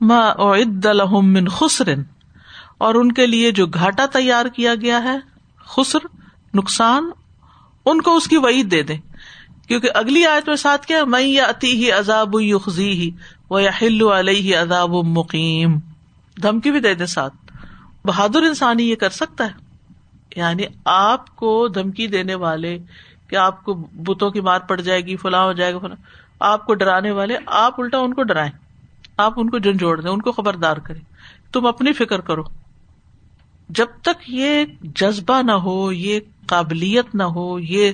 من 0.01 1.47
خسرن 1.49 2.03
اور 2.79 2.95
ان 2.95 3.13
کے 3.13 3.27
لیے 3.27 3.51
جو 3.51 3.67
گھاٹا 3.69 4.07
تیار 4.13 4.47
کیا 4.47 4.75
گیا 4.75 5.03
ہے، 5.05 5.17
خسر، 5.67 6.07
نقصان 6.55 7.11
ان 7.87 8.01
کو 8.01 8.17
اس 8.17 8.27
کی 8.27 8.37
وعید 8.37 8.71
دے 8.71 8.83
دیں۔ 8.83 8.99
کیونکہ 9.69 9.89
اگلی 9.95 10.27
آیت 10.27 10.49
میں 10.49 10.57
ساتھ 10.57 10.87
کیا 10.87 11.05
میں 11.05 11.21
یا 11.21 11.45
اتی 11.45 11.85
ہی 11.85 11.93
عذاب 11.93 12.35
یخزی 12.41 12.91
ہی 12.91 13.11
وہ 13.51 13.63
یا 13.63 13.71
ہلو 13.83 14.19
علیہ 14.19 14.57
عذاب 14.57 14.91
مقیم 14.91 15.79
دھمکی 16.43 16.71
بھی 16.71 16.81
دے 16.81 16.95
دیں 16.95 17.07
ساتھ۔ 17.07 17.35
بہادر 18.05 18.43
انسان 18.43 18.81
ہی 18.81 18.91
یہ 18.91 18.97
کر 18.97 19.11
سکتا 19.11 19.45
ہے۔ 19.45 19.53
یعنی 20.37 20.63
آپ 20.85 21.37
کو 21.37 21.69
دھمکی 21.69 22.07
دینے 22.07 22.35
والے 22.35 22.79
کہ 23.29 23.37
آپ 23.37 23.65
کو 23.65 23.75
بتوں 23.75 24.31
کی 24.31 24.41
مار 24.41 24.61
پڑ 24.61 24.81
جائے 24.81 25.01
گی، 25.01 25.17
فلاں 25.17 25.45
ہو 25.45 25.53
جائے 25.53 25.75
گا، 25.75 25.79
فلاں۔ 25.79 25.97
آپ 26.41 26.67
کو 26.67 26.75
ڈرانے 26.75 27.11
والے، 27.11 27.37
آپ 27.47 27.81
الٹا 27.81 27.99
ان 27.99 28.15
کو 28.15 28.23
ڈرائیں۔ 28.23 28.53
آپ 29.17 29.33
ان 29.37 29.51
کو 29.51 29.59
جھنجھوڑ 29.59 30.01
دیں، 30.01 30.11
ان 30.11 30.23
کو 30.23 30.33
خبردار 30.33 30.77
کریں۔ 30.77 31.01
تم 31.53 31.67
اپنی 31.67 31.93
فکر 31.93 32.21
کرو۔ 32.21 32.43
جب 33.69 33.87
تک 34.03 34.23
یہ 34.29 34.65
جذبہ 34.83 35.43
نہ 35.43 35.53
ہو، 35.53 35.93
یہ 35.93 36.21
قابلیت 36.47 37.15
نہ 37.15 37.23
ہو، 37.23 37.59
یہ 37.59 37.93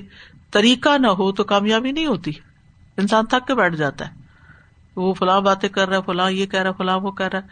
طریقہ 0.51 0.97
نہ 0.97 1.07
ہو 1.07 1.31
تو 1.31 1.43
کامیابی 1.43 1.91
نہیں 1.91 2.05
ہوتی۔ 2.05 2.31
انسان 2.97 3.25
تھک 3.25 3.47
کے 3.47 3.55
بیٹھ 3.55 3.75
جاتا 3.75 4.07
ہے۔ 4.07 4.13
وہ 4.95 5.13
فلاں 5.13 5.41
باتیں 5.41 5.69
کر 5.69 5.89
رہا 5.89 5.97
ہے، 5.97 6.01
فلاں 6.05 6.31
یہ 6.31 6.45
کہہ 6.45 6.61
رہا 6.61 6.71
فلاں 6.71 6.99
وہ 6.99 7.11
کہہ 7.11 7.27
رہا 7.27 7.39
ہے۔ 7.39 7.47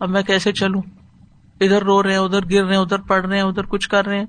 اب 0.00 0.08
میں 0.08 0.22
کیسے 0.22 0.52
چلوں؟ 0.52 0.82
ادھر 1.60 1.82
رو 1.82 2.02
رہے 2.02 2.10
ہیں، 2.10 2.18
ادھر 2.18 2.40
گر 2.50 2.64
رہے 2.64 2.74
ہیں، 2.74 2.82
ادھر 2.82 2.98
پڑھ 2.98 3.26
رہے 3.26 3.36
ہیں، 3.36 3.44
ادھر 3.44 3.62
کچھ 3.62 3.88
کر 3.88 4.06
رہے 4.06 4.18
ہیں۔ 4.18 4.26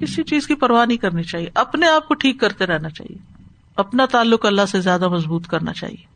کسی 0.00 0.22
چیز 0.22 0.46
کی 0.46 0.54
پرواہ 0.54 0.86
نہیں 0.86 0.98
کرنی 0.98 1.22
چاہیے۔ 1.22 1.50
اپنے 1.54 1.88
آپ 1.88 2.08
کو 2.08 2.14
ٹھیک 2.14 2.40
کرتے 2.40 2.66
رہنا 2.66 2.90
چاہیے۔ 2.90 3.42
اپنا 3.76 4.06
تعلق 4.06 4.46
اللہ 4.46 4.66
سے 4.68 4.80
زیادہ 4.80 5.08
مضبوط 5.08 5.46
کرنا 5.46 5.72
چاہیے۔ 5.72 6.09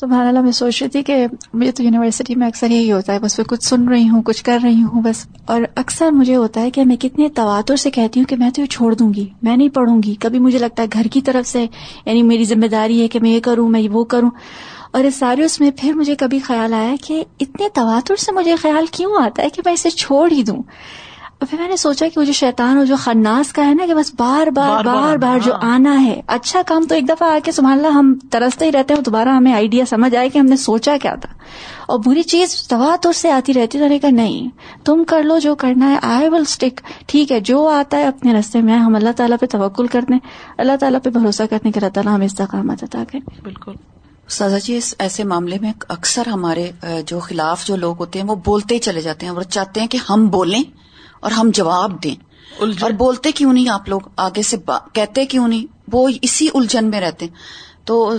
سبحان 0.00 0.26
اللہ، 0.26 0.40
میں 0.40 0.52
سوچ 0.52 0.82
رہی 0.82 0.90
تھی 0.90 1.02
کہ 1.02 1.26
مجھے 1.54 1.72
تو 1.72 1.82
یونیورسٹی 1.82 2.34
میں 2.34 2.46
اکثر 2.46 2.70
یہی 2.70 2.92
ہوتا 2.92 3.12
ہے، 3.12 3.18
بس 3.18 3.38
میں 3.38 3.44
کچھ 3.44 3.64
سن 3.64 3.88
رہی 3.88 4.08
ہوں، 4.08 4.22
کچھ 4.22 4.44
کر 4.44 4.58
رہی 4.62 4.82
ہوں، 4.82 5.02
بس۔ 5.02 5.26
اور 5.44 5.62
اکثر 5.74 6.10
مجھے 6.10 6.36
ہوتا 6.36 6.60
ہے 6.60 6.70
کہ 6.70 6.84
میں 6.84 6.96
کتنے 6.96 7.28
تواتر 7.28 7.76
سے 7.76 7.90
کہتی 7.90 8.20
ہوں 8.20 8.26
کہ 8.26 8.36
میں 8.36 8.50
تو 8.50 8.60
یہ 8.60 8.66
چھوڑ 8.66 8.94
دوں 8.94 9.14
گی، 9.14 9.26
میں 9.42 9.56
نہیں 9.56 9.68
پڑھوں 9.68 10.02
گی۔ 10.02 10.14
کبھی 10.14 10.38
مجھے 10.38 10.58
لگتا 10.58 10.82
ہے 10.82 10.88
گھر 10.92 11.04
کی 11.04 11.20
طرف 11.20 11.48
سے 11.48 11.66
یعنی 12.06 12.22
میری 12.22 12.44
ذمہ 12.44 12.66
داری 12.66 13.02
ہے 13.02 13.08
کہ 13.08 13.20
میں 13.20 13.30
یہ 13.30 13.40
کروں، 13.40 13.68
میں 13.68 13.82
وہ 13.92 14.04
کروں۔ 14.04 14.30
اور 14.92 15.04
اس 15.04 15.14
سارے 15.14 15.44
اس 15.44 15.60
میں 15.60 15.70
پھر 15.76 15.92
مجھے 15.92 16.14
کبھی 16.14 16.38
خیال 16.38 16.74
آیا 16.74 16.94
کہ 17.04 17.24
اتنے 17.40 17.68
تواتر 17.74 18.16
سے 18.16 18.32
مجھے 18.32 18.56
خیال 18.56 18.84
کیوں 18.90 19.12
آتا 19.22 19.42
ہے 19.42 19.48
کہ 19.48 19.62
میں 19.64 19.72
اسے 19.72 19.90
چھوڑ 19.90 20.32
ہی 20.32 20.42
دوں؟ 20.42 20.62
پھر 21.40 21.58
میں 21.58 21.68
نے 21.68 21.76
سوچا 21.76 22.06
کہ 22.14 22.20
وہ 22.20 22.24
جو 22.24 22.32
شیطان 22.32 22.78
اور 22.78 22.86
جو 22.86 22.96
خناس 22.96 23.52
کا 23.52 23.66
ہے 23.66 23.74
نا 23.74 23.86
کہ 23.86 23.94
بس 23.94 24.10
بار 24.16 24.46
بار 24.46 24.84
بار 24.84 25.16
بار 25.16 25.38
جو 25.38 25.52
ہاں۔ 25.52 25.74
آنا 25.74 26.04
ہے۔ 26.04 26.20
اچھا 26.26 26.62
کام 26.66 26.84
تو 26.84 26.94
ایک 26.94 27.08
دفعہ 27.08 27.30
آ 27.30 27.38
کے 27.44 27.52
سبحان 27.52 27.72
اللہ 27.72 27.86
ہم 27.86 28.14
ترستے 28.30 28.64
ہی 28.64 28.72
رہتے 28.72 28.94
ہیں 28.94 29.00
دوبارہ 29.00 29.28
ہمیں 29.28 29.52
آئیڈیا 29.52 29.84
سمجھ 29.88 30.16
آئے 30.16 30.28
کہ 30.28 30.38
ہم 30.38 30.46
نے 30.46 30.56
سوچا 30.56 30.96
کیا 31.02 31.14
تھا۔ 31.14 31.32
اور 31.86 31.98
بری 31.98 32.22
چیز 32.22 32.66
دوا 32.70 32.96
تو 33.02 33.12
سے 33.12 33.32
آتی 33.32 33.54
رہتی 33.54 33.78
تو 33.78 33.88
نے 33.88 33.98
کہا 33.98 34.10
نہیں 34.10 34.48
تم 34.84 35.04
کر 35.04 35.22
لو 35.22 35.38
جو 35.38 35.54
کرنا 35.54 35.90
ہے 35.90 35.98
آئی 36.02 36.28
ول 36.28 36.40
اسٹک 36.40 36.80
ٹھیک 37.06 37.32
ہے 37.32 37.40
جو 37.40 37.66
آتا 37.68 37.96
ہے 37.96 38.04
اپنے 38.04 38.34
رستے 38.34 38.60
میں 38.60 38.78
ہم 38.78 38.96
اللہ 38.96 39.08
تعالیٰ 39.16 39.36
پہ 39.40 39.46
توکل 39.46 39.86
کرتے 39.86 40.12
ہیں۔ 40.12 40.20
اللہ 40.58 40.76
تعالیٰ 40.80 41.00
پہ 41.02 41.10
بھروسہ 41.10 41.42
کرنے 41.50 41.70
کے 41.70 41.80
اللہ 41.80 41.90
تعالیٰ 41.94 42.14
ہمیں 42.14 42.26
استقامت 42.26 42.84
عطا 42.84 43.04
کریں 43.12 43.40
بالکل۔ 43.44 43.72
سازا 44.28 44.58
جی 44.58 44.76
اس 44.76 44.94
ایسے 44.98 45.24
معاملے 45.24 45.56
میں 45.60 45.72
اکثر 45.88 46.26
ہمارے 46.26 46.70
جو 47.06 47.20
خلاف 47.20 47.66
جو 47.66 47.76
لوگ 47.76 47.96
ہوتے 47.98 48.18
ہیں 48.18 48.26
وہ 48.26 48.34
بولتے 48.34 48.74
ہی 48.74 48.80
چلے 48.80 49.00
جاتے 49.00 49.26
ہیں 49.26 49.32
وہ 49.32 49.42
چاہتے 49.42 49.80
ہیں 49.80 49.88
کہ 49.88 49.98
ہم 50.10 50.26
بولیں۔ 50.26 50.62
اور 51.20 51.30
ہم 51.30 51.50
جواب 51.54 52.04
دیں۔ 52.04 52.14
اور 52.80 52.90
بولتے 52.90 53.32
کیوں 53.32 53.52
نہیں 53.52 53.68
آپ 53.68 53.88
لوگ؟ 53.88 54.00
آگے 54.16 54.42
سے 54.42 54.56
با- 54.56 54.88
کہتے 54.92 55.26
کیوں 55.26 55.48
نہیں؟ 55.48 55.66
وہ 55.92 56.10
اسی 56.22 56.48
الجھن 56.54 56.90
میں 56.90 57.00
رہتے 57.00 57.26
ہیں۔ 57.26 57.32
تو 57.84 58.14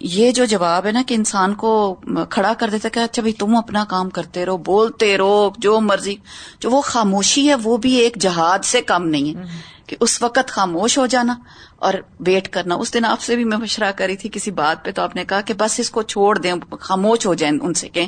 یہ 0.00 0.30
جو 0.30 0.44
جواب 0.44 0.86
ہے 0.86 0.92
نا 0.92 1.02
کہ 1.06 1.14
انسان 1.14 1.54
کو 1.54 1.96
کھڑا 2.30 2.52
کر 2.58 2.70
دیتا 2.70 2.88
کہ 2.88 2.98
اچھا 3.00 3.22
بھائی 3.22 3.32
تم 3.32 3.56
اپنا 3.56 3.84
کام 3.88 4.10
کرتے 4.10 4.46
رہو 4.46 4.56
بولتے 4.56 5.18
رہو 5.18 5.50
جو 5.58 5.80
مرضی 5.80 6.14
جو 6.60 6.70
وہ 6.70 6.80
خاموشی 6.80 7.48
ہے 7.48 7.54
وہ 7.54 7.76
بھی 7.76 7.94
ایک 7.94 8.16
جہاد 8.20 8.64
سے 8.64 8.82
کم 8.82 9.08
نہیں 9.08 9.36
ہے۔ 9.36 9.42
کہ 9.88 9.96
اس 10.00 10.22
وقت 10.22 10.48
خاموش 10.48 10.98
ہو 10.98 11.06
جانا 11.06 11.34
اور 11.76 11.94
ویٹ 12.20 12.48
کرنا۔ 12.48 12.74
اس 12.74 12.94
دن 12.94 13.04
آپ 13.04 13.20
سے 13.20 13.36
بھی 13.36 13.44
میں 13.44 13.58
مشورہ 13.58 13.92
کری 13.96 14.16
تھی 14.16 14.28
کسی 14.32 14.50
بات 14.50 14.84
پہ، 14.84 14.90
تو 14.92 15.02
آپ 15.02 15.16
نے 15.16 15.24
کہا 15.24 15.40
کہ 15.40 15.54
بس 15.54 15.80
اس 15.80 15.90
کو 15.90 16.02
چھوڑ 16.02 16.38
دیں، 16.38 16.54
خاموش 16.80 17.26
ہو 17.26 17.34
جائیں 17.34 17.58
ان 17.62 17.74
سے 17.74 17.88
کہ 17.88 18.06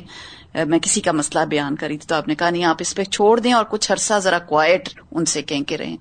میں 0.66 0.78
کسی 0.78 1.00
کا 1.00 1.12
مسئلہ 1.12 1.44
بیان 1.44 1.76
کری 1.76 1.98
تھی۔ 1.98 2.06
تو 2.08 2.14
آپ 2.14 2.28
نے 2.28 2.34
کہا، 2.34 2.50
نہیں، 2.50 2.64
آپ 2.64 2.76
اس 2.80 2.94
پہ 2.94 3.04
چھوڑ 3.04 3.40
دیں 3.40 3.52
اور 3.52 3.64
کچھ 3.70 3.92
عرصہ 3.92 4.14
ذرا 4.18 4.38
کوائٹ 4.38 4.88
ان 5.10 5.24
سے 5.24 5.42
کہیں 5.42 5.62
کے 5.62 5.78
رہیں۔ 5.78 5.96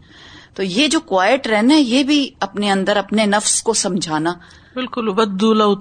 تو 0.54 0.64
یہ 0.64 0.88
جو 0.88 1.00
کوائٹ 1.00 1.48
رہنا 1.48 1.74
ہے، 1.74 1.80
یہ 1.80 2.04
بھی 2.04 2.30
اپنے 2.40 2.72
اندر 2.72 2.98
اپنے 2.98 3.26
نفس 3.26 3.64
کو 3.64 3.74
سمجھانا۔ 3.74 4.34
بالکل 4.74 5.08
ودو 5.08 5.54
لو 5.54 5.76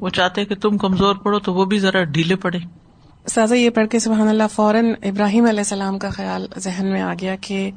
وہ 0.00 0.08
چاہتے 0.08 0.44
کہ 0.44 0.54
تم 0.54 0.78
کمزور 0.78 1.14
پڑو 1.14 1.38
تو 1.38 1.54
وہ 1.54 1.64
بھی 1.64 1.78
ذرا 1.78 2.04
ڈھیلے 2.04 2.36
پڑے۔ 2.36 2.58
سازا 3.26 3.54
یہ 3.54 3.70
پڑھ 3.70 3.88
کے 3.88 3.98
سبحان 3.98 4.28
اللہ 4.28 4.42
فوراً 4.52 4.94
ابراہیم 5.02 5.44
علیہ 5.44 5.58
السلام 5.58 5.98
کا 5.98 6.10
خیال 6.10 6.46
ذہن 6.58 6.86
میں 6.86 7.00
آ 7.00 7.14
گیا 7.20 7.36
کہ 7.40 7.70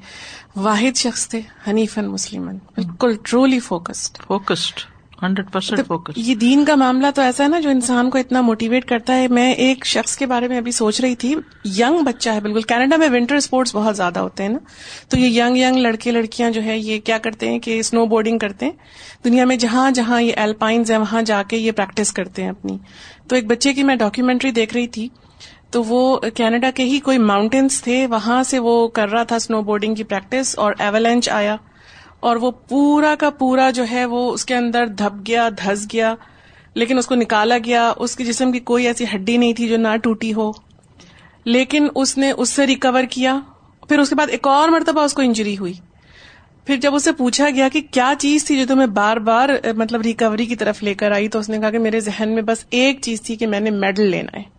واحد 0.55 0.97
شخص 0.97 1.29
تھے 1.29 1.41
حنیفن 1.67 2.07
مسلمن 2.07 2.57
بالکل 2.75 3.15
truly 3.23 3.60
focused 3.60 4.17
focused 4.27 4.79
hundred 5.23 5.51
percent 5.51 5.88
focus 5.88 6.13
یہ 6.17 6.36
دین 6.36 6.65
کا 6.65 6.75
معاملہ 6.75 7.07
تو 7.15 7.21
ایسا 7.21 7.43
ہے 7.43 7.49
نا 7.49 7.60
جو 7.60 7.69
انسان 7.69 8.10
کو 8.10 8.17
اتنا 8.17 8.41
موٹیویٹ 8.41 8.86
کرتا 8.86 9.15
ہے۔ 9.15 9.27
میں 9.27 9.53
ایک 9.53 9.86
شخص 9.86 10.17
کے 10.17 10.25
بارے 10.25 10.47
میں 10.47 10.57
ابھی 10.57 10.71
سوچ 10.71 11.01
رہی 11.01 11.15
تھی 11.15 11.36
ینگ 11.77 12.03
بچہ 12.03 12.29
ہے 12.29 12.39
بالکل۔ 12.39 12.62
کینیڈا 12.62 12.95
میں 12.95 13.10
ونٹر 13.10 13.36
اسپورٹس 13.36 13.75
بہت 13.75 13.97
زیادہ 13.97 14.19
ہوتے 14.19 14.43
ہیں 14.43 14.49
نا۔ 14.49 14.57
تو 15.10 15.19
یہ 15.19 15.43
ینگ 15.43 15.57
ینگ 15.57 15.77
لڑکے 15.77 16.12
لڑکیاں 16.12 16.51
جو 16.51 16.63
ہے 16.63 16.77
یہ 16.79 16.99
کیا 16.99 17.17
کرتے 17.17 17.49
ہیں 17.49 17.60
کہ 17.60 17.79
اسنو 17.79 18.05
بورڈنگ 18.05 18.38
کرتے 18.38 18.65
ہیں۔ 18.65 18.73
دنیا 19.25 19.45
میں 19.45 19.55
جہاں 19.55 19.91
جہاں 19.91 20.21
یہ 20.21 20.33
ایلپائنز 20.36 20.91
ہیں 20.91 20.97
وہاں 20.97 21.21
جا 21.21 21.43
کے 21.43 21.57
یہ 21.57 21.71
پریکٹس 21.71 22.13
کرتے 22.13 22.43
ہیں 22.43 22.49
اپنی۔ 22.49 22.77
تو 23.27 23.36
ایک 23.36 23.47
بچے 23.47 23.73
کی 23.73 23.83
میں 23.83 23.95
ڈاکیومینٹری 23.95 24.51
دیکھ 24.51 24.73
رہی 24.73 24.88
تھی 24.88 25.10
تو 25.71 25.84
وہ 25.84 26.19
کینیڈا 26.19 26.71
کے 26.75 26.84
ہی 26.84 26.99
کوئی 26.99 27.17
ماؤنٹینس 27.17 27.82
تھے، 27.82 28.08
وہاں 28.08 28.43
سے 28.43 28.60
وہ 28.60 28.88
کر 28.88 29.10
رہا 29.10 29.23
تھا 29.23 29.36
اسنو 29.36 29.62
بورڈنگ 29.62 29.95
کی 29.95 30.03
پریکٹس 30.03 30.60
اور 30.60 30.73
ایولینچ 30.80 31.30
آیا۔ 31.30 31.56
اور 32.19 32.36
وہ 32.36 32.51
پورا 32.51 33.15
کا 33.19 33.30
پورا 33.30 33.69
جو 33.69 33.84
ہے 33.91 34.06
وہ 34.06 34.34
اس 34.34 34.45
کے 34.45 34.56
اندر 34.56 34.88
دھپ 34.88 35.27
گیا، 35.27 35.49
دھس 35.49 35.88
گیا، 35.93 36.15
لیکن 36.73 36.97
اس 36.97 37.08
کو 37.08 37.15
نکالا 37.15 37.58
گیا۔ 37.65 37.93
اس 37.97 38.15
کے 38.15 38.23
جسم 38.25 38.51
کی 38.51 38.60
کوئی 38.60 38.88
ایسی 38.88 39.06
ہڈی 39.15 39.38
نہیں 39.38 39.53
تھی 39.53 39.67
جو 39.67 39.77
نہ 39.77 39.97
ٹوٹی 40.03 40.34
ہو۔ 40.34 40.51
لیکن 41.45 41.88
اس 41.95 42.17
نے 42.17 42.32
اس 42.32 42.49
سے 42.49 42.67
ریکور 42.67 43.03
کیا۔ 43.10 43.39
پھر 43.89 43.99
اس 43.99 44.10
کے 44.10 44.15
بعد 44.15 44.27
ایک 44.30 44.47
اور 44.47 44.69
مرتبہ 44.69 45.01
اس 45.01 45.13
کو 45.13 45.21
انجری 45.21 45.58
ہوئی۔ 45.58 45.73
پھر 46.65 46.75
جب 46.75 46.95
اسے 46.95 47.12
پوچھا 47.12 47.49
گیا 47.49 47.69
کہ 47.73 47.82
کیا 47.91 48.13
چیز 48.19 48.45
تھی 48.45 48.58
جو 48.58 48.65
تمہیں 48.67 48.88
بار 48.88 49.17
بار 49.17 49.49
مطلب 49.75 50.01
ریکوری 50.01 50.45
کی 50.45 50.56
طرف 50.56 50.84
لے 50.84 50.93
کر 50.93 51.12
آئی، 51.12 51.27
تو 51.27 51.39
اس 51.39 51.49
نے 51.49 51.60
کہا 51.60 51.71
کہ 51.71 51.80
میرے 51.80 51.99
ذہن 51.99 52.30
میں 52.30 52.41
بس 52.41 52.65
ایک 52.69 53.01
چیز 53.01 53.21
تھی 53.21 53.36
کہ 53.36 53.47
میں 53.47 53.60
نے 53.60 53.71
میڈل 53.71 54.03
لینا 54.03 54.38
ہے۔ 54.38 54.56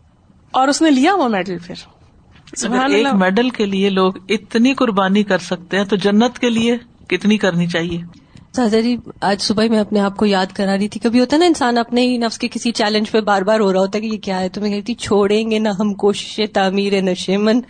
اور 0.50 0.68
اس 0.68 0.82
نے 0.82 0.90
لیا 0.90 1.14
وہ 1.14 1.28
میڈل 1.28 1.58
پھر۔ 1.58 1.74
سبحان 2.56 2.94
ایک 2.94 3.06
میڈل 3.14 3.50
کے 3.50 3.66
لیے 3.66 3.90
لوگ 3.90 4.12
اتنی 4.28 4.74
قربانی 4.74 5.22
کر 5.22 5.38
سکتے 5.38 5.76
ہیں 5.76 5.84
تو 5.84 5.96
جنت 5.96 6.38
کے 6.38 6.50
لیے 6.50 6.76
کتنی 7.08 7.38
کرنی 7.38 7.66
چاہیے؟ 7.66 8.02
جی 8.66 8.96
آج 9.20 9.40
صبح 9.40 9.64
میں 9.70 9.78
اپنے 9.78 10.00
آپ 10.00 10.16
کو 10.16 10.26
یاد 10.26 10.46
کرا 10.46 10.76
رہی 10.76 10.88
تھی۔ 10.88 11.00
کبھی 11.00 11.20
ہوتا 11.20 11.36
ہے 11.36 11.38
نا 11.38 11.46
انسان 11.46 11.78
اپنے 11.78 12.00
ہی 12.00 12.16
نفس 12.16 12.38
کے 12.38 12.48
کسی 12.48 12.72
چیلنج 12.72 13.10
پہ 13.10 13.20
بار 13.20 13.42
بار 13.42 13.60
ہو 13.60 13.72
رہا 13.72 13.80
ہوتا 13.80 13.98
ہے 13.98 14.08
کہ 14.08 14.14
یہ 14.14 14.18
کیا 14.18 14.40
ہے؟ 14.40 14.48
تو 14.48 14.60
میں 14.60 14.70
کہتی 14.70 14.94
چھوڑیں 14.94 15.50
گے 15.50 15.58
نہ 15.58 15.68
ہم 15.80 15.94
کوشش 15.94 16.40
تعمیر 16.52 17.02
نشیمن 17.02 17.60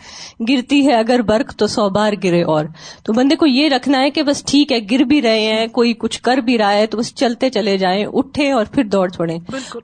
گرتی 0.49 0.87
ہے 0.87 0.95
اگر 0.95 1.23
برق 1.23 1.55
تو 1.57 1.67
سو 1.67 1.89
بار 1.89 2.13
گرے 2.25 2.43
اور۔ 2.43 2.65
تو 3.03 3.13
بندے 3.13 3.37
کو 3.37 3.47
یہ 3.47 3.69
رکھنا 3.69 3.99
ہے 4.01 4.11
کہ 4.11 4.23
بس 4.23 4.45
ٹھیک 4.45 4.73
ہے 4.73 4.79
گر 4.91 5.05
بھی 5.05 5.23
رہے 5.23 5.41
ہیں 5.41 5.67
کوئی 5.67 5.95
کچھ 5.99 6.23
کر 6.23 6.37
بھی 6.37 6.59
رہا 6.59 6.73
ہے 6.73 6.87
تو 6.87 6.99
بس 6.99 7.15
چلتے 7.15 7.51
چلے 7.51 7.79
جائیں 7.79 8.07
اٹھے 8.13 8.53
اور 8.53 8.65
پھر 8.65 8.85
دوڑ 8.85 9.09
چھوڑیں۔ 9.09 9.39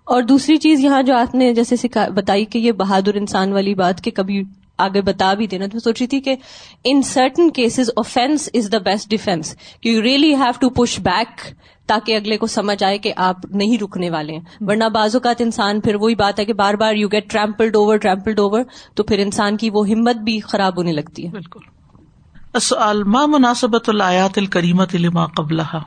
اور 0.04 0.22
دوسری 0.22 0.56
چیز 0.56 0.80
یہاں 0.80 1.02
جو 1.02 1.14
آپ 1.14 1.34
نے 1.34 1.54
جیسے 1.54 1.74
بتائی 2.14 2.44
کہ 2.44 2.58
یہ 2.58 2.72
بہادر 2.72 3.14
انسان 3.14 3.52
والی 3.52 3.74
بات 3.74 4.04
کہ 4.04 4.10
کبھی 4.10 4.42
آگے 4.78 5.02
بتا 5.02 5.34
بھی 5.34 5.46
دینا 5.46 5.64
تو 5.64 5.70
میں 5.72 5.80
سوچ 5.80 6.00
رہی 6.00 6.06
تھی 6.06 6.20
کہ 6.20 6.36
in 6.84 7.02
certain 7.02 7.50
cases 7.50 7.90
offence 7.96 8.48
is 8.54 8.72
the 8.72 8.78
best 8.78 9.10
defence 9.10 9.56
you 9.84 10.02
really 10.02 10.34
have 10.34 10.52
to 10.60 10.70
push 10.70 11.00
back 11.00 11.40
تاکہ 11.86 12.16
اگلے 12.16 12.36
کو 12.36 12.46
سمجھ 12.46 12.84
آئے 12.84 12.98
کہ 12.98 13.12
آپ 13.16 13.36
نہیں 13.50 13.82
رکنے 13.82 14.10
والے 14.10 14.32
ہیں۔ 14.32 14.40
ورنہ 14.60 14.84
بعض 14.84 15.16
اوقات 15.16 15.40
انسان 15.40 15.80
پھر 15.80 15.94
وہی 15.94 16.14
بات 16.14 16.40
ہے 16.40 16.44
کہ 16.44 16.52
بار 16.52 16.74
بار 16.74 16.94
you 16.94 17.08
get 17.08 17.30
trampled 17.30 17.76
over 17.76 17.96
trampled 17.96 18.40
over 18.40 18.60
تو 18.94 19.02
پھر 19.02 19.18
انسان 19.18 19.56
کی 19.56 19.70
وہ 19.70 19.88
ہمت 19.88 20.16
بھی 20.16 20.40
خراب 20.40 20.76
ہونے 20.76 20.92
لگتی 20.92 21.26
ہے۔ 21.26 21.30
بالکل۔ 21.30 21.60
ما 23.06 23.26
مناسبت 23.26 23.88
الآیات 23.88 24.38
الکریمت 24.38 24.94
لما 24.94 25.26
قبلها 25.26 25.82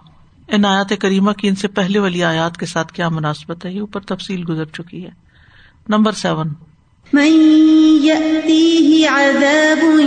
ان 0.48 0.66
آیات 0.66 0.94
کریمہ 1.02 1.32
کی 1.32 1.48
ان 1.48 1.56
سے 1.56 1.68
پہلے 1.68 2.00
والی 2.00 2.24
آیات 2.24 2.58
کے 2.58 2.66
ساتھ 2.66 2.94
کیا 2.94 3.10
مناسبت 3.10 3.66
ہے؟ 3.66 3.72
یہ 3.72 3.80
اوپر 3.80 4.02
تفصیل 4.02 4.44
گزر 4.50 4.66
چکی 4.66 5.06
ہے۔ 5.06 5.10
Number 5.90 6.12
seven. 6.12 6.50
من 7.14 7.32
يأتيه 8.04 9.10
عذاب 9.10 10.00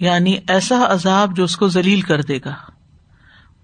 یعنی 0.00 0.36
ایسا 0.48 0.84
عذاب 0.84 1.36
جو 1.36 1.44
اس 1.44 1.56
کو 1.56 1.68
ذلیل 1.68 2.00
کر 2.00 2.22
دے 2.22 2.38
گا. 2.44 2.54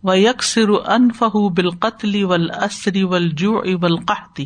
و 0.03 0.15
یکسر 0.15 0.69
انفہ 0.87 1.49
بالقتل 1.49 2.25
والاسر 2.25 3.05
والجوع 3.05 3.65
والقحط. 3.81 4.41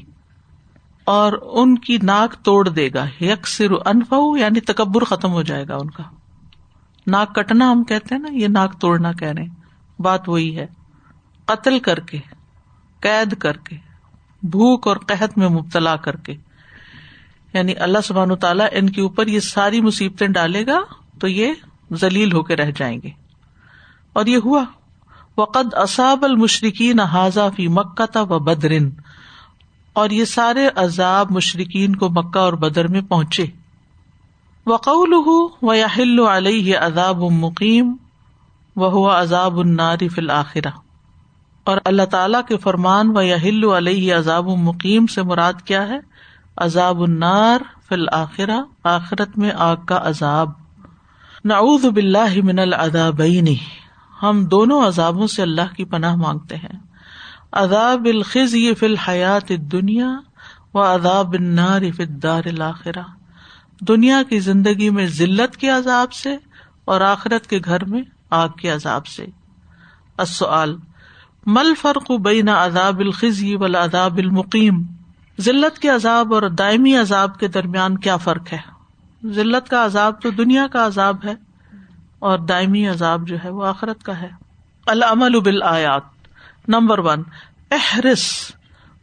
اور 1.05 1.33
ان 1.43 1.79
کی 1.79 1.99
ناک 2.03 2.45
توڑ 2.45 2.69
دے 2.69 2.89
گا. 2.95 3.07
یکسر 3.21 3.73
انفہ 3.87 4.39
یعنی 4.39 4.61
تکبر 4.61 5.05
ختم 5.05 5.33
ہو 5.33 5.43
جائے 5.43 5.65
گا 5.69 5.77
ان 5.77 5.91
کا. 5.91 6.18
ناک 7.09 7.35
کٹنا 7.35 7.73
ہم 7.73 7.85
کہتے 7.85 8.15
ہیں 8.15 8.23
نا، 8.23 8.29
یہ 8.33 8.49
ناک 8.49 8.81
توڑنا 8.81 9.13
کہہ 9.13 9.29
رہے 9.29 9.43
ہیں۔ 9.43 9.55
بات 10.03 10.29
وہی 10.29 10.59
ہے۔ 10.59 10.67
قتل 11.45 11.79
کر 11.79 12.01
کے، 12.01 12.19
قید 13.01 13.39
کر 13.39 13.57
کے، 13.57 13.77
بھوک 14.43 14.89
اور 14.89 14.97
قحط 14.97 15.39
میں 15.39 15.49
مبتلا 15.49 15.97
کر 15.97 16.17
کے۔ 16.17 16.37
یعنی 17.53 17.77
اللہ 17.77 17.99
سبحان 18.05 18.37
تعالیٰ 18.37 18.67
ان 18.73 18.91
کے 18.91 19.01
اوپر 19.01 19.27
یہ 19.27 19.41
ساری 19.41 19.81
مصیبتیں 19.81 20.29
ڈالے 20.29 20.67
گا 20.67 20.81
تو 21.19 21.29
یہ 21.29 21.53
ذلیل 21.93 22.33
ہو 22.33 22.43
کے 22.43 22.57
رہ 22.57 22.71
جائیں 22.77 22.99
گے۔ 23.03 23.11
اور 24.13 24.27
یہ 24.27 24.39
ہوا۔ 24.45 24.65
وقد 25.37 25.75
اصاب 25.75 26.25
المشرقین 26.25 27.01
حاضہ 27.01 27.49
فی 27.57 27.69
مکہ 27.69 28.07
تھا 28.07 28.23
و 28.23 28.39
بدرن 28.39 28.91
اور 29.93 30.11
یہ 30.11 30.25
سارے 30.25 30.69
عذاب 30.77 31.27
مشرقین 31.31 31.97
کو 31.97 32.09
مکہ 32.11 32.39
اور 32.39 32.53
بدر 32.53 32.87
میں 32.89 33.01
پہنچے۔ 33.01 33.47
وقول 34.69 35.15
و 35.63 35.75
یاہل 35.75 36.21
علیہ 36.21 36.79
عذاب 36.79 37.17
مقیم 37.17 37.97
و 38.77 38.89
ہوا 38.89 39.21
عذاب 39.21 39.59
النار 39.59 39.99
فی 39.99 40.21
الآخرہ 40.21 40.71
اور 41.65 41.79
اللہ 41.85 42.03
تعالیٰ 42.03 42.41
کے 42.49 42.57
فرمان 42.57 43.17
و 43.17 43.21
یاہل 43.21 43.65
علیہ 43.65 44.15
عذاب 44.15 44.49
مقیم 44.49 45.07
سے 45.07 45.23
مراد 45.23 45.53
کیا 45.65 45.89
ہے؟ 45.89 45.99
عذاب 46.57 47.01
النار 47.01 47.59
فی 47.89 47.95
الآخرہ، 47.95 48.61
آخرت 48.85 49.39
میں 49.39 49.51
آگ 49.57 49.77
کا 49.77 50.01
عذاب۔ 50.03 50.51
نعوذ 51.45 51.85
باللہ 51.85 52.45
من 52.45 52.59
العذابین۔ 52.59 53.55
ہم 54.23 54.45
دونوں 54.45 54.87
عذابوں 54.87 55.27
سے 55.27 55.43
اللہ 55.43 55.75
کی 55.77 55.85
پناہ 55.85 56.15
مانگتے 56.15 56.57
ہیں۔ 56.57 56.79
عذاب 57.53 58.05
الخزی 58.05 58.75
فی 58.75 58.87
الحیات 58.87 59.51
الدنیا 59.51 60.11
و 60.75 60.95
عذاب 60.95 61.33
النار 61.33 61.83
فی 61.97 62.03
الدار 62.03 62.43
الاخرہ۔ 62.47 63.18
دنیا 63.81 64.23
کی 64.29 64.41
زندگی 64.41 64.91
میں 64.91 65.07
ذلت 65.07 65.57
کے 65.57 65.69
عذاب 65.69 66.13
سے 66.13 66.37
اور 66.85 67.01
آخرت 67.01 67.47
کے 67.47 67.61
گھر 67.65 67.85
میں 67.85 68.03
آگ 68.31 68.49
کے 68.49 68.71
عذاب 68.71 69.07
سے۔ 69.07 69.27
السؤال 70.19 70.77
مل 71.47 71.75
فرق 71.81 72.11
بین 72.11 72.49
عذاب 72.49 72.99
الخزی 72.99 73.57
والعذاب 73.57 74.17
المقیم؟ 74.17 74.83
ذلت 75.41 75.79
کے 75.79 75.89
عذاب 75.89 76.35
اور 76.35 76.43
دائمی 76.43 76.97
عذاب 76.97 77.39
کے 77.39 77.49
درمیان 77.49 77.99
کیا 77.99 78.17
فرق 78.17 78.53
ہے؟ 78.53 78.59
ذلت 79.27 79.69
کا 79.69 79.85
عذاب 79.85 80.23
تو 80.23 80.31
دنیا 80.31 80.67
کا 80.67 80.87
عذاب 80.87 81.17
ہے 81.25 81.35
اور 82.19 82.39
دائمی 82.39 82.89
عذاب 82.89 83.29
جو 83.29 83.37
ہے 83.45 83.51
وہ 83.51 83.67
آخرت 83.67 84.03
کا 84.03 84.21
ہے۔ 84.21 84.29
العمل 84.87 85.41
بالآیات۔ 85.41 86.03
نمبر 86.69 86.99
ون 86.99 87.23
احرس 87.71 88.53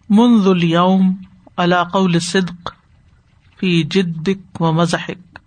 منذ 0.10 0.48
اليوم 0.48 1.16
على 1.58 1.76
قول 1.92 2.14
الصدق 2.14 2.74
فی 3.66 3.84
جدک 3.84 4.62
و 4.62 4.72
مزحک 4.72 5.40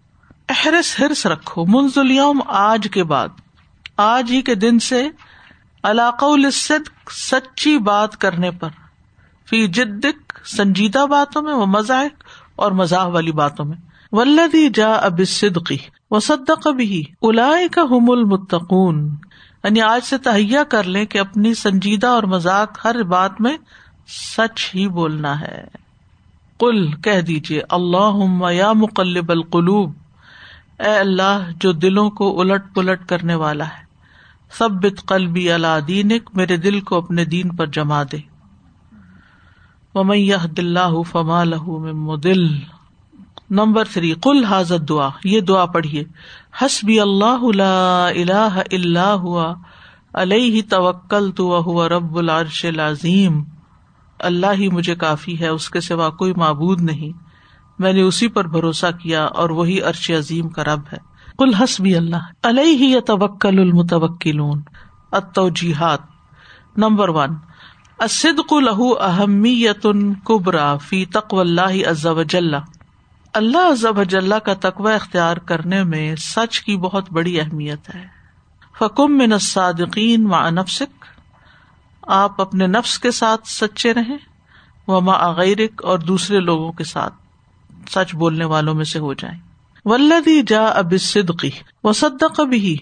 احرس 0.48 1.00
ہرس 1.00 1.26
رکھو۔ 1.26 1.64
منذ 1.66 1.98
آج 2.46 2.88
کے 2.92 3.04
بعد۔ 3.04 3.28
آج 3.96 4.30
ہی 4.30 4.42
کے 4.42 4.54
دن 4.54 4.78
سے 4.78 5.08
علاق 5.82 6.24
الصدق، 6.24 7.10
سچی 7.10 7.78
بات 7.78 8.16
کرنے 8.16 8.50
پر۔ 8.50 8.68
فی 9.50 9.66
جدک، 9.66 10.38
سنجیدہ 10.46 11.06
باتوں 11.06 11.42
میں 11.42 11.54
وہ 11.54 11.66
مزاق 11.66 12.24
اور 12.56 12.72
مزاح 12.72 13.04
والی 13.04 13.32
باتوں 13.32 13.64
میں۔ 13.64 13.76
ولدی 14.12 14.68
جا 14.74 14.92
اب 14.92 15.20
صدقی 15.26 15.78
و 16.10 16.20
صدق 16.20 16.68
بھی 16.68 17.04
الاائے 17.22 17.68
کا 17.68 17.82
حم 17.82 18.10
المتقون۔ 18.10 19.16
یعنی 19.64 19.80
آج 19.80 20.04
سے 20.04 20.18
تہیا 20.18 20.64
کر 20.64 20.84
لیں 20.84 21.04
کہ 21.04 21.18
اپنی 21.18 21.54
سنجیدہ 21.54 22.06
اور 22.06 22.22
مذاق 22.22 22.78
ہر 22.84 23.02
بات 23.02 23.40
میں 23.40 23.56
سچ 24.08 24.74
ہی 24.74 24.88
بولنا 24.88 25.40
ہے۔ 25.40 25.87
کل 26.58 26.92
کہہ 26.92 27.20
دیجیے 27.20 27.62
اللہ 27.68 28.52
یا 28.52 28.72
مقلب 28.72 29.30
القلوب، 29.30 29.92
اے 30.78 30.98
اللہ 30.98 31.48
جو 31.60 31.72
دلوں 31.72 32.10
کو 32.10 32.40
الٹ 32.40 32.62
پلٹ 32.74 33.06
کرنے 33.06 33.34
والا 33.34 33.64
ہے 33.64 33.88
سب 34.58 34.70
بت 34.70 35.06
قلبی 35.06 35.52
اللہ 35.52 35.80
دینک، 35.88 36.30
میرے 36.34 36.56
دل 36.56 36.80
کو 36.80 36.96
اپنے 36.96 37.24
دین 37.24 37.56
پر 37.56 37.66
جما 37.66 38.02
دے۔ 38.02 38.18
ومن 39.94 40.30
دلہ 40.56 41.02
فما 41.10 41.44
لہ 41.44 41.62
مدل۔ 41.92 42.46
نمبر 43.50 43.84
تھری 43.84 44.14
کل 44.22 44.44
حاضر 44.44 44.78
دعا 44.78 45.08
یہ 45.24 45.40
دعا 45.40 45.66
پڑھیے۔ 45.66 46.04
حسبی 46.62 47.00
اللہ 47.00 47.40
اللہ 47.54 48.58
اللہ 48.72 48.98
ہوا، 48.98 49.54
علیہ 50.14 50.62
توکل 50.70 51.30
تو 51.30 51.62
ہوا 51.62 51.88
رب 51.88 52.18
العرش 52.18 52.64
العظیم۔ 52.64 53.44
اللہ 54.18 54.46
ہی 54.54 54.68
مجھے 54.68 54.94
کافی 54.94 55.40
ہے، 55.40 55.48
اس 55.48 55.70
کے 55.70 55.80
سوا 55.80 56.10
کوئی 56.10 56.32
معبود 56.36 56.80
نہیں۔ 56.80 57.18
میں 57.78 57.92
نے 57.92 58.02
اسی 58.02 58.28
پر 58.28 58.44
بھروسہ 58.44 58.86
کیا 59.02 59.24
اور 59.24 59.50
وہی 59.50 59.80
عرش 59.80 60.10
عظیم 60.10 60.48
کا 60.48 60.64
رب 60.64 60.80
ہے۔ 60.92 60.98
کل 61.38 61.54
حسبی 61.54 61.96
اللہ، 61.96 62.30
علیہ 62.42 62.78
ہی 62.78 63.00
توکل 63.00 63.58
المتوکلون۔ 63.58 64.62
اتوجیحات 65.12 65.98
نمبر 66.76 67.08
ون۔ 67.08 67.30
اسدق 67.98 68.52
لہو 68.52 68.98
اہمیت 69.00 69.86
کبرا 70.24 70.76
فی 70.76 71.04
تقو 71.04 71.40
اللہ 71.40 71.88
عز 71.90 72.06
وجل 72.06 72.54
اللہ 73.34 73.58
ازب 73.58 74.00
اجلّہ 74.00 74.34
کا 74.34 74.54
تقوی 74.54 74.94
اختیار 74.94 75.36
کرنے 75.36 75.84
میں 75.84 76.16
سچ 76.16 76.60
کی 76.60 76.76
بہت 76.76 77.12
بڑی 77.12 77.40
اہمیت 77.40 77.94
ہے۔ 77.94 78.06
فکم 78.78 79.18
من 79.18 79.32
الصادقین 79.32 80.26
و 80.26 80.34
انفسک 80.34 81.04
آپ 82.08 82.40
اپنے 82.40 82.66
نفس 82.66 82.98
کے 82.98 83.10
ساتھ 83.10 83.48
سچے 83.48 83.94
رہیں 83.94 84.18
وہ 84.86 85.00
ماغیرک 85.00 85.84
اور 85.84 85.98
دوسرے 85.98 86.40
لوگوں 86.40 86.72
کے 86.72 86.84
ساتھ 86.84 87.14
سچ 87.90 88.14
بولنے 88.14 88.44
والوں 88.44 88.74
میں 88.74 88.84
سے 88.84 88.98
ہو 88.98 89.14
جائیں۔ 89.14 89.38
ولدی 89.84 90.42
جا 90.42 90.66
اب 90.66 90.92
صدقی 91.00 91.50
و 91.84 91.92
صدق 91.92 92.40
بھی 92.40 92.76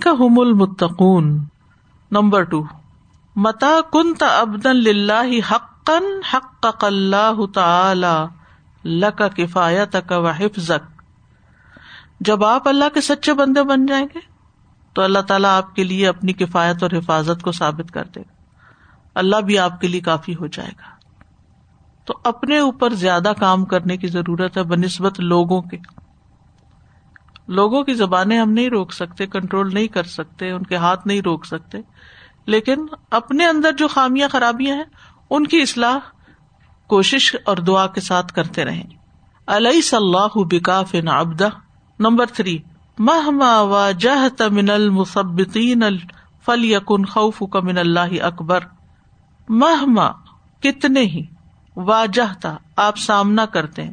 کا 0.00 0.10
حم 0.10 0.38
المتقون۔ 0.38 1.44
نمبر 2.10 2.42
ٹو 2.42 2.64
متا 3.36 3.80
کن 3.92 4.12
ابدن 4.20 4.96
لاہ 4.96 5.52
حقن 5.52 6.22
حق 6.34 6.84
اللہ 6.84 7.46
تعالی 7.54 8.24
لکا 8.84 9.28
کفایت 9.28 9.96
کا 10.06 10.18
و 10.18 10.26
حفظ 10.26 10.70
جب 12.20 12.44
آپ 12.44 12.68
اللہ 12.68 12.84
کے 12.94 13.00
سچے 13.00 13.34
بندے 13.34 13.62
بن 13.62 13.86
جائیں 13.86 14.06
گے، 14.14 14.18
تو 14.92 15.02
اللہ 15.02 15.18
تعالیٰ 15.18 15.50
آپ 15.50 15.74
کے 15.76 15.84
لیے 15.84 16.08
اپنی 16.08 16.32
کفایت 16.32 16.82
اور 16.82 16.90
حفاظت 16.90 17.42
کو 17.42 17.52
ثابت 17.52 17.92
کر 17.92 18.04
دے 18.04 18.20
گا۔ 18.20 18.33
اللہ 19.14 19.36
بھی 19.36 19.58
آپ 19.58 19.80
کے 19.80 19.88
لیے 19.88 20.00
کافی 20.00 20.34
ہو 20.34 20.46
جائے 20.46 20.68
گا۔ 20.68 20.94
تو 22.04 22.14
اپنے 22.24 22.58
اوپر 22.58 22.90
زیادہ 22.90 23.32
کام 23.38 23.64
کرنے 23.64 23.96
کی 23.96 24.06
ضرورت 24.06 24.56
ہے 24.56 24.62
بہ 24.62 24.76
نسبت 24.76 25.20
لوگوں 25.20 25.62
کے۔ 25.62 25.76
لوگوں 27.48 27.82
کی 27.82 27.94
زبانیں 27.94 28.38
ہم 28.38 28.52
نہیں 28.52 28.68
روک 28.68 28.92
سکتے، 28.92 29.26
کنٹرول 29.26 29.74
نہیں 29.74 29.86
کر 29.86 30.02
سکتے، 30.02 30.50
ان 30.50 30.62
کے 30.62 30.76
ہاتھ 30.76 31.06
نہیں 31.06 31.20
روک 31.20 31.46
سکتے۔ 31.46 31.78
لیکن 32.46 32.86
اپنے 33.10 33.46
اندر 33.46 33.72
جو 33.72 33.88
خامیاں، 33.88 34.28
خرابیاں 34.28 34.76
ہیں، 34.76 34.84
ان 35.30 35.46
کی 35.46 35.62
اصلاح، 35.62 35.98
کوشش 36.86 37.36
اور 37.44 37.56
دعا 37.56 37.86
کے 37.86 38.00
ساتھ 38.00 38.32
کرتے 38.32 38.64
رہے 38.64 38.82
علیہ 39.46 39.80
صلاح 39.80 40.28
بکاف 40.34 40.94
ابدا 41.06 41.48
نمبر 41.98 42.26
تھری۔ 42.26 42.58
مہما 42.98 43.60
واجہ 43.60 44.28
تمن 44.36 44.70
المسبتین 44.70 45.82
فل 46.44 46.64
یقن 46.64 47.04
خوف 47.04 47.42
کا 47.52 47.60
من 47.60 47.78
اللہ 47.78 48.22
اکبر 48.22 48.60
مہما 49.48 50.10
کتنے 50.62 51.00
ہی 51.00 51.26
واجہ 51.76 52.40
تھا، 52.40 52.58
آپ 52.76 52.98
سامنا 52.98 53.46
کرتے 53.46 53.82
ہیں۔ 53.82 53.92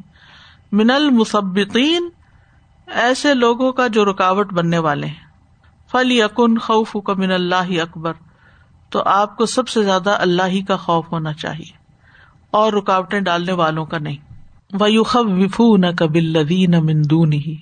من 0.71 0.91
المسبتین 0.91 2.09
ایسے 2.87 3.33
لوگوں 3.33 3.71
کا 3.71 3.87
جو 3.87 4.05
رکاوٹ 4.05 4.53
بننے 4.53 4.77
والے 4.77 5.07
ہیں۔ 5.07 5.27
فل 5.91 6.11
یقن 6.11 6.57
خوف 6.57 6.95
کا 7.05 7.13
من 7.13 7.31
اللہ 7.31 7.81
اکبر 7.81 8.13
تو 8.89 9.03
آپ 9.05 9.37
کو 9.37 9.45
سب 9.45 9.67
سے 9.67 9.83
زیادہ 9.83 10.09
اللہ 10.09 10.43
ہی 10.47 10.61
کا 10.61 10.77
خوف 10.77 11.11
ہونا 11.11 11.33
چاہیے۔ 11.33 11.77
اور 12.51 12.73
رکاوٹیں 12.73 13.19
ڈالنے 13.19 13.51
والوں 13.51 13.85
کا 13.85 13.97
نہیں۔ 13.97 14.17
ویوخ 14.79 15.17
وفو 15.19 15.77
نہ 15.77 15.87
کبل 15.97 16.25
لدین 16.25 16.71
مندون 16.71 17.33
ہی 17.33 17.57